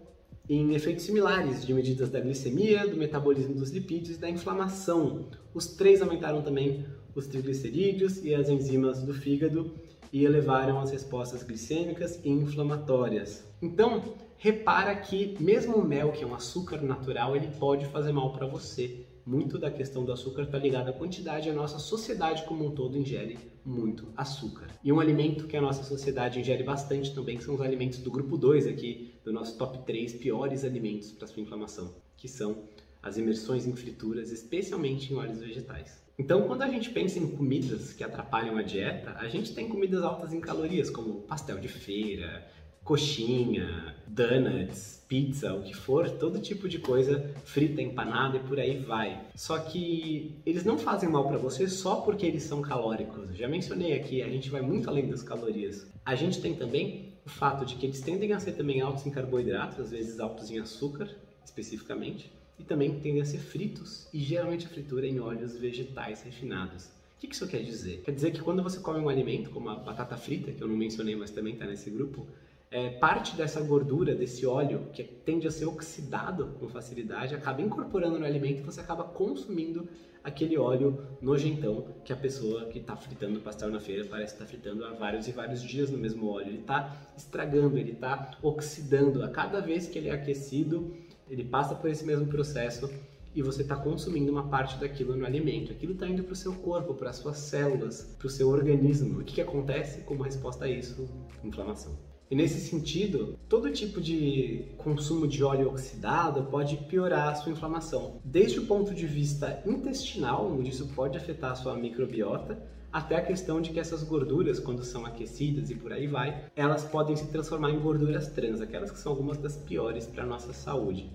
em 0.48 0.74
efeitos 0.74 1.04
similares 1.04 1.64
de 1.64 1.72
medidas 1.72 2.08
da 2.08 2.18
glicemia, 2.18 2.88
do 2.88 2.96
metabolismo 2.96 3.54
dos 3.54 3.70
lipídios 3.70 4.16
e 4.16 4.20
da 4.20 4.28
inflamação. 4.28 5.26
Os 5.54 5.66
três 5.66 6.02
aumentaram 6.02 6.42
também 6.42 6.84
os 7.14 7.26
triglicerídeos 7.26 8.24
e 8.24 8.34
as 8.34 8.48
enzimas 8.48 9.02
do 9.02 9.12
fígado 9.12 9.74
e 10.12 10.24
elevaram 10.24 10.80
as 10.80 10.90
respostas 10.90 11.42
glicêmicas 11.42 12.18
e 12.24 12.30
inflamatórias. 12.30 13.44
Então, 13.62 14.16
repara 14.38 14.96
que 14.96 15.36
mesmo 15.38 15.76
o 15.76 15.86
mel, 15.86 16.12
que 16.12 16.24
é 16.24 16.26
um 16.26 16.34
açúcar 16.34 16.80
natural, 16.80 17.36
ele 17.36 17.48
pode 17.58 17.86
fazer 17.86 18.12
mal 18.12 18.32
para 18.32 18.46
você 18.46 19.06
muito 19.26 19.58
da 19.58 19.70
questão 19.70 20.04
do 20.04 20.12
açúcar 20.12 20.42
está 20.42 20.58
ligada 20.58 20.90
à 20.90 20.92
quantidade. 20.92 21.48
A 21.48 21.54
nossa 21.54 21.78
sociedade 21.78 22.44
como 22.44 22.66
um 22.66 22.70
todo 22.70 22.96
ingere 22.96 23.38
muito 23.64 24.08
açúcar. 24.16 24.68
E 24.82 24.92
um 24.92 25.00
alimento 25.00 25.46
que 25.46 25.56
a 25.56 25.60
nossa 25.60 25.82
sociedade 25.82 26.40
ingere 26.40 26.62
bastante 26.62 27.14
também 27.14 27.40
são 27.40 27.54
os 27.54 27.60
alimentos 27.60 27.98
do 27.98 28.10
grupo 28.10 28.36
2 28.36 28.66
aqui, 28.66 29.14
do 29.24 29.32
nosso 29.32 29.56
top 29.58 29.84
3 29.84 30.14
piores 30.14 30.64
alimentos 30.64 31.12
para 31.12 31.26
sua 31.26 31.42
inflamação, 31.42 31.94
que 32.16 32.28
são 32.28 32.64
as 33.02 33.16
imersões 33.16 33.66
em 33.66 33.74
frituras, 33.74 34.30
especialmente 34.30 35.12
em 35.12 35.16
óleos 35.16 35.40
vegetais. 35.40 36.02
Então, 36.18 36.46
quando 36.46 36.60
a 36.60 36.68
gente 36.68 36.90
pensa 36.90 37.18
em 37.18 37.26
comidas 37.30 37.94
que 37.94 38.04
atrapalham 38.04 38.58
a 38.58 38.62
dieta, 38.62 39.12
a 39.18 39.26
gente 39.26 39.54
tem 39.54 39.68
comidas 39.68 40.02
altas 40.02 40.34
em 40.34 40.40
calorias, 40.40 40.90
como 40.90 41.22
pastel 41.22 41.58
de 41.58 41.68
feira, 41.68 42.46
coxinha, 42.90 43.94
donuts, 44.04 45.00
pizza, 45.06 45.54
o 45.54 45.62
que 45.62 45.73
for, 45.73 46.11
todo 46.11 46.40
tipo 46.40 46.68
de 46.68 46.80
coisa 46.80 47.32
frita, 47.44 47.80
empanada 47.80 48.37
e 48.37 48.40
por 48.40 48.59
aí 48.59 48.80
vai. 48.80 49.28
Só 49.37 49.61
que 49.61 50.35
eles 50.44 50.64
não 50.64 50.76
fazem 50.76 51.09
mal 51.09 51.28
para 51.28 51.38
você 51.38 51.68
só 51.68 52.00
porque 52.00 52.26
eles 52.26 52.42
são 52.42 52.61
calóricos. 52.61 53.37
Já 53.37 53.47
mencionei 53.47 53.92
aqui, 53.92 54.20
a 54.23 54.28
gente 54.28 54.50
vai 54.50 54.61
muito 54.61 54.90
além 54.90 55.09
das 55.09 55.23
calorias. 55.23 55.87
A 56.04 56.16
gente 56.16 56.40
tem 56.40 56.52
também 56.52 57.12
o 57.25 57.28
fato 57.28 57.64
de 57.64 57.76
que 57.76 57.87
eles 57.87 58.00
tendem 58.00 58.32
a 58.32 58.40
ser 58.40 58.54
também 58.54 58.80
altos 58.80 59.06
em 59.06 59.11
carboidratos, 59.12 59.78
às 59.78 59.92
vezes 59.92 60.18
altos 60.18 60.50
em 60.50 60.59
açúcar, 60.59 61.09
especificamente, 61.44 62.28
e 62.59 62.64
também 62.64 62.99
tendem 62.99 63.23
a 63.23 63.25
ser 63.25 63.38
fritos, 63.38 64.09
e 64.12 64.18
geralmente 64.18 64.66
a 64.66 64.68
fritura 64.68 65.06
é 65.06 65.11
em 65.11 65.20
óleos 65.20 65.56
vegetais 65.56 66.23
refinados. 66.23 66.87
O 66.87 67.20
que 67.20 67.32
isso 67.32 67.47
quer 67.47 67.62
dizer? 67.62 68.02
Quer 68.04 68.11
dizer 68.11 68.32
que 68.32 68.40
quando 68.40 68.64
você 68.64 68.80
come 68.80 68.99
um 68.99 69.09
alimento, 69.09 69.50
como 69.50 69.68
a 69.68 69.76
batata 69.76 70.16
frita, 70.16 70.50
que 70.50 70.61
eu 70.61 70.66
não 70.66 70.76
mencionei, 70.76 71.14
mas 71.14 71.30
também 71.30 71.52
está 71.52 71.66
nesse 71.66 71.88
grupo, 71.88 72.26
é, 72.70 72.88
parte 72.88 73.34
dessa 73.36 73.60
gordura, 73.60 74.14
desse 74.14 74.46
óleo, 74.46 74.86
que 74.92 75.02
tende 75.02 75.46
a 75.46 75.50
ser 75.50 75.66
oxidado 75.66 76.54
com 76.60 76.68
facilidade, 76.68 77.34
acaba 77.34 77.60
incorporando 77.60 78.18
no 78.18 78.24
alimento 78.24 78.60
e 78.60 78.62
você 78.62 78.80
acaba 78.80 79.02
consumindo 79.02 79.88
aquele 80.22 80.56
óleo 80.56 81.04
nojentão 81.20 81.86
que 82.04 82.12
a 82.12 82.16
pessoa 82.16 82.66
que 82.66 82.78
está 82.78 82.94
fritando 82.94 83.40
pastel 83.40 83.70
na 83.70 83.80
feira 83.80 84.04
parece 84.04 84.34
estar 84.34 84.44
tá 84.44 84.50
fritando 84.50 84.84
há 84.84 84.92
vários 84.92 85.26
e 85.26 85.32
vários 85.32 85.62
dias 85.62 85.90
no 85.90 85.98
mesmo 85.98 86.28
óleo. 86.28 86.48
Ele 86.48 86.60
está 86.60 86.96
estragando, 87.16 87.76
ele 87.76 87.92
está 87.92 88.30
oxidando. 88.40 89.24
A 89.24 89.28
cada 89.28 89.60
vez 89.60 89.88
que 89.88 89.98
ele 89.98 90.08
é 90.08 90.12
aquecido, 90.12 90.94
ele 91.28 91.44
passa 91.44 91.74
por 91.74 91.90
esse 91.90 92.04
mesmo 92.04 92.26
processo 92.26 92.88
e 93.34 93.42
você 93.42 93.62
está 93.62 93.74
consumindo 93.74 94.30
uma 94.30 94.48
parte 94.48 94.78
daquilo 94.78 95.16
no 95.16 95.26
alimento. 95.26 95.72
Aquilo 95.72 95.94
está 95.94 96.06
indo 96.06 96.22
para 96.22 96.34
o 96.34 96.36
seu 96.36 96.54
corpo, 96.54 96.94
para 96.94 97.10
as 97.10 97.16
suas 97.16 97.38
células, 97.38 98.14
para 98.16 98.26
o 98.26 98.30
seu 98.30 98.48
organismo. 98.48 99.20
O 99.20 99.24
que, 99.24 99.34
que 99.34 99.40
acontece 99.40 100.02
como 100.02 100.22
resposta 100.22 100.66
a 100.66 100.68
isso? 100.68 101.08
Inflamação. 101.42 102.10
E 102.30 102.37
nesse 102.37 102.60
sentido, 102.60 103.37
todo 103.49 103.72
tipo 103.72 104.00
de 104.00 104.64
consumo 104.78 105.26
de 105.26 105.42
óleo 105.42 105.68
oxidado 105.68 106.44
pode 106.44 106.76
piorar 106.76 107.28
a 107.28 107.34
sua 107.34 107.50
inflamação, 107.50 108.20
desde 108.25 108.60
o 108.60 108.66
ponto 108.66 108.94
de 108.94 109.04
vista 109.04 109.60
intestinal, 109.66 110.46
onde 110.46 110.70
isso 110.70 110.87
pode 110.94 111.18
afetar 111.18 111.50
a 111.50 111.56
sua 111.56 111.75
microbiota, 111.75 112.62
até 112.92 113.16
a 113.16 113.25
questão 113.25 113.60
de 113.60 113.70
que 113.70 113.80
essas 113.80 114.04
gorduras, 114.04 114.60
quando 114.60 114.84
são 114.84 115.04
aquecidas 115.04 115.70
e 115.70 115.75
por 115.75 115.92
aí 115.92 116.06
vai, 116.06 116.44
elas 116.54 116.84
podem 116.84 117.16
se 117.16 117.26
transformar 117.26 117.70
em 117.70 117.80
gorduras 117.80 118.28
trans, 118.28 118.60
aquelas 118.60 118.92
que 118.92 118.99
são 119.00 119.10
algumas 119.10 119.37
das 119.37 119.56
piores 119.56 120.06
para 120.06 120.22
a 120.22 120.26
nossa 120.26 120.52
saúde. 120.52 121.10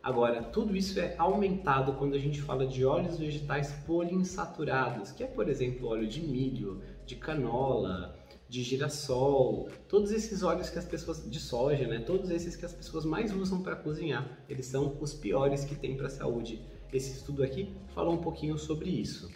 Agora, 0.00 0.40
tudo 0.40 0.76
isso 0.76 1.00
é 1.00 1.16
aumentado 1.18 1.94
quando 1.94 2.14
a 2.14 2.18
gente 2.18 2.40
fala 2.40 2.64
de 2.64 2.84
óleos 2.84 3.18
vegetais 3.18 3.72
poliinsaturados, 3.86 5.10
que 5.10 5.24
é, 5.24 5.26
por 5.26 5.48
exemplo, 5.48 5.88
óleo 5.88 6.06
de 6.06 6.20
milho, 6.20 6.80
de 7.04 7.16
canola, 7.16 8.14
de 8.50 8.64
girassol, 8.64 9.68
todos 9.88 10.10
esses 10.10 10.42
óleos 10.42 10.68
que 10.68 10.78
as 10.78 10.84
pessoas 10.84 11.30
de 11.30 11.38
soja, 11.38 11.86
né? 11.86 12.00
Todos 12.00 12.30
esses 12.30 12.56
que 12.56 12.66
as 12.66 12.72
pessoas 12.72 13.04
mais 13.04 13.32
usam 13.32 13.62
para 13.62 13.76
cozinhar, 13.76 14.44
eles 14.48 14.66
são 14.66 14.98
os 15.00 15.14
piores 15.14 15.64
que 15.64 15.76
tem 15.76 15.96
para 15.96 16.08
a 16.08 16.10
saúde. 16.10 16.60
Esse 16.92 17.16
estudo 17.16 17.44
aqui 17.44 17.72
fala 17.94 18.10
um 18.10 18.18
pouquinho 18.18 18.58
sobre 18.58 18.90
isso. 18.90 19.30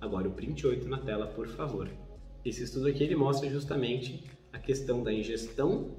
Agora 0.00 0.28
o 0.28 0.32
print 0.32 0.66
8 0.66 0.88
na 0.88 0.98
tela, 0.98 1.28
por 1.28 1.46
favor. 1.46 1.88
Esse 2.44 2.64
estudo 2.64 2.88
aqui 2.88 3.04
ele 3.04 3.14
mostra 3.14 3.48
justamente 3.48 4.24
a 4.52 4.58
questão 4.58 5.00
da 5.00 5.12
ingestão 5.12 5.96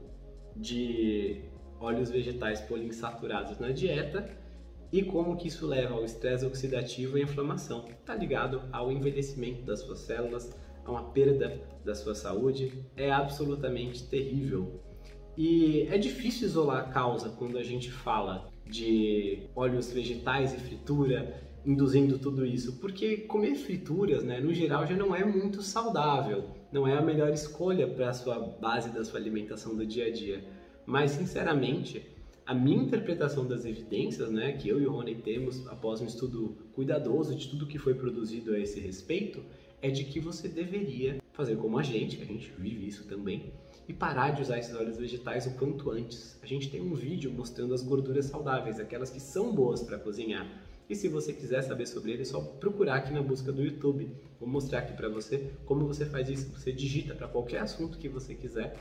de 0.54 1.44
óleos 1.80 2.10
vegetais 2.10 2.60
poliinsaturados 2.60 3.60
na 3.60 3.72
dieta 3.72 4.30
e 4.92 5.04
como 5.04 5.38
que 5.38 5.48
isso 5.48 5.66
leva 5.66 5.94
ao 5.94 6.04
estresse 6.04 6.46
oxidativo 6.46 7.18
e 7.18 7.22
inflamação. 7.22 7.86
Está 7.88 8.14
ligado 8.14 8.62
ao 8.74 8.92
envelhecimento 8.92 9.62
das 9.62 9.80
suas 9.80 10.00
células, 10.00 10.54
a 10.88 10.91
uma 10.91 11.03
perda 11.12 11.62
da 11.84 11.94
sua 11.94 12.15
saúde, 12.15 12.86
é 12.96 13.12
absolutamente 13.12 14.08
terrível. 14.08 14.82
E 15.38 15.84
é 15.91 15.98
difícil 15.98 16.48
isolar 16.48 16.79
a 16.79 16.91
causa 16.91 17.29
quando 17.29 17.58
a 17.58 17.63
gente 17.63 17.91
fala 17.91 18.50
de 18.65 19.44
óleos 19.56 19.91
vegetais 19.91 20.53
e 20.53 20.58
fritura, 20.58 21.41
induzindo 21.65 22.17
tudo 22.17 22.46
isso, 22.46 22.79
porque 22.79 23.17
comer 23.17 23.56
frituras, 23.56 24.24
né, 24.24 24.39
no 24.39 24.53
geral, 24.53 24.88
já 24.88 24.96
não 24.96 25.13
é 25.13 25.24
muito 25.24 25.62
saudável, 25.62 26.46
não 26.72 26.88
é 26.88 26.98
a 26.98 27.01
melhor 27.01 27.29
escolha 27.32 27.88
para 27.88 28.10
a 28.10 28.13
sua 28.13 28.39
base 28.39 28.89
da 28.89 29.03
sua 29.03 29.20
alimentação 29.20 29.75
do 29.75 29.86
dia 29.86 30.08
a 30.08 30.12
dia. 30.12 30.44
Mas, 30.86 31.12
sinceramente, 31.12 32.06
a 32.46 32.53
minha 32.53 32.82
interpretação 32.82 33.46
das 33.46 33.65
evidências, 33.65 34.32
né, 34.32 34.53
que 34.53 34.70
eu 34.70 34.82
e 34.82 34.88
o 34.88 34.91
Rony 34.91 35.15
temos 35.15 35.67
após 35.67 36.00
um 36.00 36.06
estudo 36.06 36.58
cuidadoso 36.74 37.36
de 37.36 37.50
tudo 37.50 37.67
que 37.67 37.77
foi 37.77 37.94
produzido 37.94 38.53
a 38.53 38.60
esse 38.60 38.79
respeito, 38.79 39.44
é 39.81 39.89
de 39.89 40.05
que 40.05 40.19
você 40.19 40.48
deveria 40.48 41.22
fazer 41.34 41.55
como 41.55 41.77
a 41.77 41.84
gente, 41.84 42.22
a 42.22 42.25
gente 42.25 42.51
vive 42.57 42.88
isso 42.88 43.07
também, 43.07 43.53
e 43.88 43.93
parar 43.93 44.31
de 44.31 44.41
usar 44.41 44.57
esses 44.57 44.75
óleos 44.75 44.98
vegetais 44.98 45.46
o 45.46 45.51
quanto 45.51 45.91
antes. 45.91 46.38
A 46.41 46.46
gente 46.46 46.69
tem 46.69 46.81
um 46.81 46.93
vídeo 46.93 47.31
mostrando 47.31 47.74
as 47.74 47.84
gorduras 47.84 48.25
saudáveis, 48.25 48.79
aquelas 48.79 49.10
que 49.10 49.19
são 49.19 49.53
boas 49.53 49.81
para 49.84 50.00
cozinhar. 50.00 50.46
E 50.89 50.96
se 50.96 51.07
você 51.07 51.31
quiser 51.31 51.62
saber 51.62 51.86
sobre 51.86 52.12
ele, 52.12 52.22
é 52.22 52.25
só 52.25 52.41
procurar 52.41 52.96
aqui 52.96 53.13
na 53.13 53.22
busca 53.22 53.51
do 53.51 53.62
YouTube. 53.62 54.10
Vou 54.39 54.48
mostrar 54.48 54.79
aqui 54.79 54.93
para 54.93 55.10
você 55.10 55.51
como 55.65 55.86
você 55.86 56.05
faz 56.05 56.29
isso. 56.29 56.50
Você 56.51 56.72
digita 56.72 57.13
para 57.13 57.27
qualquer 57.27 57.60
assunto 57.60 57.98
que 57.98 58.07
você 58.07 58.34
quiser 58.34 58.74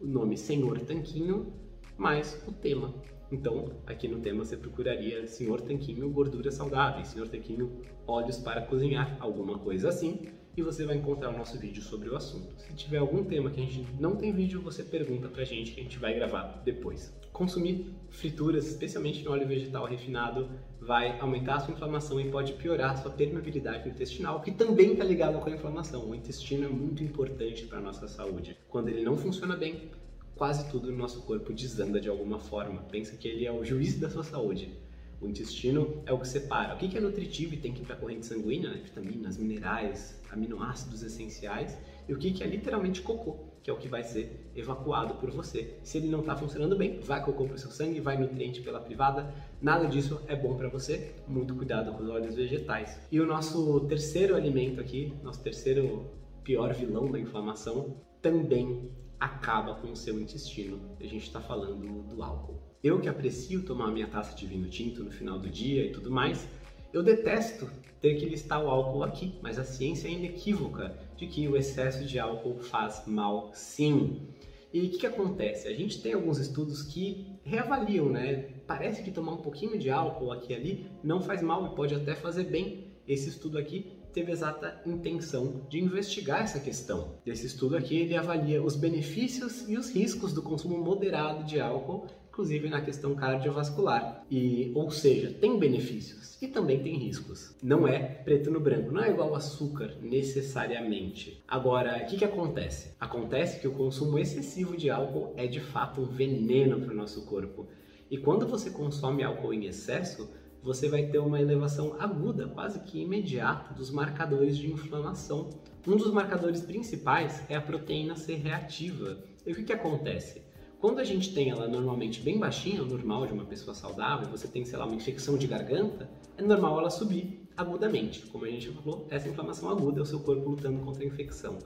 o 0.00 0.06
nome 0.06 0.36
Senhor 0.36 0.78
Tanquinho 0.80 1.52
mais 1.96 2.40
o 2.46 2.52
tema. 2.52 2.94
Então, 3.30 3.72
aqui 3.86 4.06
no 4.06 4.20
tema 4.20 4.44
você 4.44 4.56
procuraria 4.56 5.26
Senhor 5.26 5.60
Tanquinho 5.60 6.08
gorduras 6.10 6.54
saudáveis, 6.54 7.08
Senhor 7.08 7.28
Tanquinho 7.28 7.80
óleos 8.06 8.38
para 8.38 8.62
cozinhar, 8.62 9.16
alguma 9.18 9.58
coisa 9.58 9.88
assim, 9.88 10.28
e 10.56 10.62
você 10.62 10.86
vai 10.86 10.96
encontrar 10.96 11.28
o 11.28 11.36
nosso 11.36 11.58
vídeo 11.58 11.82
sobre 11.82 12.08
o 12.08 12.16
assunto. 12.16 12.54
Se 12.56 12.72
tiver 12.72 12.98
algum 12.98 13.24
tema 13.24 13.50
que 13.50 13.60
a 13.60 13.64
gente 13.64 13.84
não 14.00 14.16
tem 14.16 14.32
vídeo, 14.32 14.62
você 14.62 14.82
pergunta 14.82 15.28
pra 15.28 15.44
gente 15.44 15.72
que 15.72 15.80
a 15.80 15.82
gente 15.82 15.98
vai 15.98 16.14
gravar 16.14 16.62
depois. 16.64 17.12
Consumir 17.32 17.94
frituras, 18.08 18.66
especialmente 18.66 19.22
no 19.22 19.32
óleo 19.32 19.46
vegetal 19.46 19.84
refinado, 19.84 20.48
vai 20.80 21.18
aumentar 21.18 21.56
a 21.56 21.60
sua 21.60 21.74
inflamação 21.74 22.18
e 22.20 22.30
pode 22.30 22.54
piorar 22.54 22.92
a 22.92 22.96
sua 22.96 23.10
permeabilidade 23.10 23.88
intestinal, 23.88 24.40
que 24.40 24.52
também 24.52 24.92
está 24.92 25.04
ligado 25.04 25.38
com 25.40 25.50
a 25.50 25.52
inflamação. 25.52 26.08
O 26.08 26.14
intestino 26.14 26.64
é 26.64 26.68
muito 26.68 27.02
importante 27.02 27.66
para 27.66 27.80
nossa 27.80 28.08
saúde. 28.08 28.56
Quando 28.68 28.88
ele 28.88 29.04
não 29.04 29.16
funciona 29.16 29.56
bem, 29.56 29.90
quase 30.36 30.68
tudo 30.70 30.92
no 30.92 30.98
nosso 30.98 31.22
corpo 31.22 31.52
desanda 31.52 32.00
de 32.00 32.08
alguma 32.08 32.38
forma. 32.38 32.82
Pensa 32.82 33.16
que 33.16 33.26
ele 33.26 33.46
é 33.46 33.52
o 33.52 33.64
juiz 33.64 33.98
da 33.98 34.08
sua 34.08 34.22
saúde. 34.22 34.72
O 35.20 35.26
intestino 35.26 36.02
é 36.04 36.12
o 36.12 36.18
que 36.18 36.28
separa 36.28 36.74
o 36.74 36.78
que 36.78 36.96
é 36.96 37.00
nutritivo 37.00 37.54
e 37.54 37.56
tem 37.56 37.72
que 37.72 37.80
ir 37.80 37.86
para 37.86 37.96
a 37.96 37.98
corrente 37.98 38.26
sanguínea, 38.26 38.68
né? 38.68 38.82
vitaminas, 38.84 39.38
minerais, 39.38 40.20
aminoácidos 40.30 41.02
essenciais, 41.02 41.76
e 42.06 42.12
o 42.12 42.18
que 42.18 42.42
é 42.42 42.46
literalmente 42.46 43.00
cocô, 43.00 43.38
que 43.62 43.70
é 43.70 43.72
o 43.72 43.78
que 43.78 43.88
vai 43.88 44.04
ser 44.04 44.50
evacuado 44.54 45.14
por 45.14 45.30
você. 45.30 45.78
Se 45.82 45.96
ele 45.96 46.08
não 46.08 46.20
está 46.20 46.36
funcionando 46.36 46.76
bem, 46.76 47.00
vai 47.00 47.24
cocô 47.24 47.46
para 47.46 47.54
o 47.54 47.58
seu 47.58 47.70
sangue, 47.70 47.98
vai 47.98 48.18
nutriente 48.18 48.60
pela 48.60 48.78
privada, 48.78 49.34
nada 49.60 49.86
disso 49.86 50.20
é 50.28 50.36
bom 50.36 50.54
para 50.54 50.68
você. 50.68 51.14
Muito 51.26 51.54
cuidado 51.54 51.92
com 51.92 52.02
os 52.02 52.10
óleos 52.10 52.34
vegetais. 52.34 53.00
E 53.10 53.18
o 53.18 53.26
nosso 53.26 53.80
terceiro 53.88 54.36
alimento 54.36 54.82
aqui, 54.82 55.14
nosso 55.22 55.40
terceiro 55.40 56.10
pior 56.44 56.74
vilão 56.74 57.10
da 57.10 57.18
inflamação, 57.18 57.96
também 58.20 58.90
acaba 59.18 59.74
com 59.74 59.92
o 59.92 59.96
seu 59.96 60.20
intestino. 60.20 60.96
A 61.00 61.04
gente 61.04 61.26
está 61.26 61.40
falando 61.40 62.02
do 62.02 62.22
álcool. 62.22 62.60
Eu 62.82 63.00
que 63.00 63.08
aprecio 63.08 63.64
tomar 63.64 63.90
minha 63.90 64.06
taça 64.06 64.36
de 64.36 64.46
vinho 64.46 64.68
tinto 64.68 65.02
no 65.02 65.10
final 65.10 65.38
do 65.38 65.48
dia 65.48 65.84
e 65.84 65.92
tudo 65.92 66.10
mais, 66.10 66.48
eu 66.92 67.02
detesto 67.02 67.68
ter 68.00 68.14
que 68.14 68.26
listar 68.26 68.62
o 68.62 68.68
álcool 68.68 69.02
aqui, 69.02 69.34
mas 69.42 69.58
a 69.58 69.64
ciência 69.64 70.08
é 70.08 70.12
inequívoca 70.12 70.96
de 71.16 71.26
que 71.26 71.48
o 71.48 71.56
excesso 71.56 72.04
de 72.04 72.18
álcool 72.18 72.58
faz 72.58 73.02
mal 73.06 73.50
sim. 73.52 74.28
E 74.72 74.80
o 74.80 74.90
que, 74.90 74.98
que, 74.98 75.06
acontece? 75.06 75.68
A 75.68 75.72
gente 75.72 76.02
tem 76.02 76.12
alguns 76.12 76.38
estudos 76.38 76.82
que 76.82 77.38
reavaliam, 77.42 78.08
né? 78.08 78.50
Parece 78.66 79.02
que 79.02 79.10
tomar 79.10 79.32
um 79.32 79.38
pouquinho 79.38 79.78
de 79.78 79.90
álcool 79.90 80.32
aqui 80.32 80.52
e 80.52 80.56
ali 80.56 80.86
não 81.02 81.20
faz 81.20 81.40
mal 81.40 81.66
e 81.66 81.74
pode 81.74 81.94
até 81.94 82.14
fazer 82.14 82.44
bem. 82.44 82.84
Esse 83.08 83.28
estudo 83.28 83.56
aqui 83.56 83.95
teve 84.16 84.32
exata 84.32 84.80
intenção 84.86 85.66
de 85.68 85.78
investigar 85.78 86.40
essa 86.40 86.58
questão. 86.58 87.18
Esse 87.26 87.44
estudo 87.44 87.76
aqui 87.76 87.98
ele 87.98 88.16
avalia 88.16 88.62
os 88.62 88.74
benefícios 88.74 89.68
e 89.68 89.76
os 89.76 89.90
riscos 89.90 90.32
do 90.32 90.40
consumo 90.40 90.78
moderado 90.78 91.44
de 91.44 91.60
álcool, 91.60 92.06
inclusive 92.30 92.66
na 92.70 92.80
questão 92.80 93.14
cardiovascular. 93.14 94.24
E, 94.30 94.72
ou 94.74 94.90
seja, 94.90 95.30
tem 95.38 95.58
benefícios 95.58 96.40
e 96.40 96.48
também 96.48 96.82
tem 96.82 96.96
riscos. 96.96 97.54
Não 97.62 97.86
é 97.86 97.98
preto 97.98 98.50
no 98.50 98.58
branco, 98.58 98.90
não 98.90 99.04
é 99.04 99.10
igual 99.10 99.34
açúcar 99.34 99.98
necessariamente. 100.00 101.44
Agora, 101.46 102.02
o 102.02 102.06
que, 102.06 102.16
que 102.16 102.24
acontece? 102.24 102.94
Acontece 102.98 103.60
que 103.60 103.68
o 103.68 103.74
consumo 103.74 104.18
excessivo 104.18 104.78
de 104.78 104.88
álcool 104.88 105.34
é 105.36 105.46
de 105.46 105.60
fato 105.60 106.00
um 106.00 106.06
veneno 106.06 106.80
para 106.80 106.94
o 106.94 106.96
nosso 106.96 107.26
corpo. 107.26 107.68
E 108.10 108.16
quando 108.16 108.48
você 108.48 108.70
consome 108.70 109.22
álcool 109.22 109.52
em 109.52 109.66
excesso, 109.66 110.26
você 110.66 110.88
vai 110.88 111.04
ter 111.06 111.20
uma 111.20 111.40
elevação 111.40 111.94
aguda, 111.96 112.48
quase 112.48 112.80
que 112.80 113.00
imediata, 113.00 113.72
dos 113.72 113.88
marcadores 113.88 114.58
de 114.58 114.68
inflamação. 114.68 115.48
Um 115.86 115.96
dos 115.96 116.12
marcadores 116.12 116.60
principais 116.60 117.40
é 117.48 117.54
a 117.54 117.60
proteína 117.60 118.16
C 118.16 118.34
reativa. 118.34 119.16
E 119.46 119.52
o 119.52 119.54
que, 119.54 119.62
que 119.62 119.72
acontece? 119.72 120.42
Quando 120.80 120.98
a 120.98 121.04
gente 121.04 121.32
tem 121.32 121.50
ela 121.50 121.68
normalmente 121.68 122.20
bem 122.20 122.36
baixinha, 122.36 122.82
normal 122.82 123.28
de 123.28 123.32
uma 123.32 123.44
pessoa 123.44 123.74
saudável, 123.76 124.28
você 124.28 124.48
tem, 124.48 124.64
sei 124.64 124.76
lá, 124.76 124.86
uma 124.86 124.96
infecção 124.96 125.38
de 125.38 125.46
garganta, 125.46 126.10
é 126.36 126.42
normal 126.42 126.80
ela 126.80 126.90
subir 126.90 127.48
agudamente. 127.56 128.26
Como 128.26 128.44
a 128.44 128.50
gente 128.50 128.68
falou, 128.70 129.06
essa 129.08 129.28
inflamação 129.28 129.70
aguda 129.70 130.00
é 130.00 130.02
o 130.02 130.06
seu 130.06 130.18
corpo 130.18 130.50
lutando 130.50 130.80
contra 130.80 131.04
a 131.04 131.06
infecção. 131.06 131.60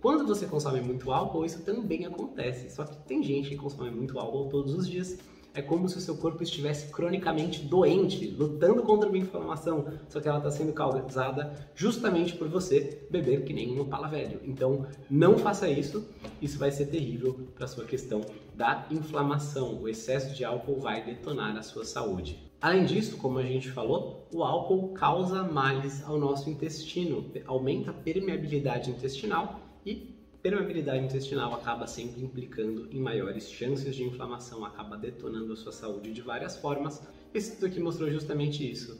Quando 0.00 0.26
você 0.26 0.46
consome 0.46 0.80
muito 0.80 1.12
álcool, 1.12 1.44
isso 1.44 1.62
também 1.62 2.06
acontece. 2.06 2.74
Só 2.74 2.84
que 2.84 2.96
tem 3.06 3.22
gente 3.22 3.50
que 3.50 3.56
consome 3.56 3.90
muito 3.90 4.18
álcool 4.18 4.48
todos 4.48 4.72
os 4.72 4.88
dias 4.88 5.18
é 5.56 5.62
como 5.62 5.88
se 5.88 5.96
o 5.96 6.00
seu 6.00 6.16
corpo 6.16 6.42
estivesse 6.42 6.92
cronicamente 6.92 7.62
doente, 7.62 8.26
lutando 8.26 8.82
contra 8.82 9.08
uma 9.08 9.16
inflamação, 9.16 9.86
só 10.08 10.20
que 10.20 10.28
ela 10.28 10.38
está 10.38 10.50
sendo 10.50 10.72
causada 10.72 11.52
justamente 11.74 12.34
por 12.34 12.46
você 12.46 13.06
beber 13.10 13.42
que 13.44 13.54
nem 13.54 13.72
uma 13.72 13.86
pala 13.86 14.06
velho. 14.06 14.38
Então, 14.44 14.86
não 15.10 15.38
faça 15.38 15.68
isso, 15.68 16.06
isso 16.42 16.58
vai 16.58 16.70
ser 16.70 16.86
terrível 16.86 17.48
para 17.54 17.64
a 17.64 17.68
sua 17.68 17.84
questão 17.84 18.20
da 18.54 18.86
inflamação. 18.90 19.80
O 19.80 19.88
excesso 19.88 20.34
de 20.34 20.44
álcool 20.44 20.78
vai 20.78 21.02
detonar 21.04 21.56
a 21.56 21.62
sua 21.62 21.84
saúde. 21.84 22.38
Além 22.60 22.84
disso, 22.84 23.16
como 23.16 23.38
a 23.38 23.42
gente 23.42 23.70
falou, 23.70 24.28
o 24.32 24.42
álcool 24.42 24.88
causa 24.88 25.42
males 25.42 26.02
ao 26.04 26.18
nosso 26.18 26.50
intestino, 26.50 27.24
aumenta 27.46 27.90
a 27.90 27.94
permeabilidade 27.94 28.90
intestinal 28.90 29.60
e 29.84 30.15
permeabilidade 30.46 31.04
intestinal 31.04 31.52
acaba 31.54 31.88
sempre 31.88 32.22
implicando 32.22 32.88
em 32.92 33.00
maiores 33.00 33.50
chances 33.50 33.96
de 33.96 34.04
inflamação, 34.04 34.64
acaba 34.64 34.96
detonando 34.96 35.52
a 35.52 35.56
sua 35.56 35.72
saúde 35.72 36.12
de 36.12 36.22
várias 36.22 36.56
formas. 36.56 37.02
Esse 37.34 37.50
estudo 37.50 37.66
aqui 37.66 37.80
mostrou 37.80 38.08
justamente 38.08 38.68
isso. 38.70 38.96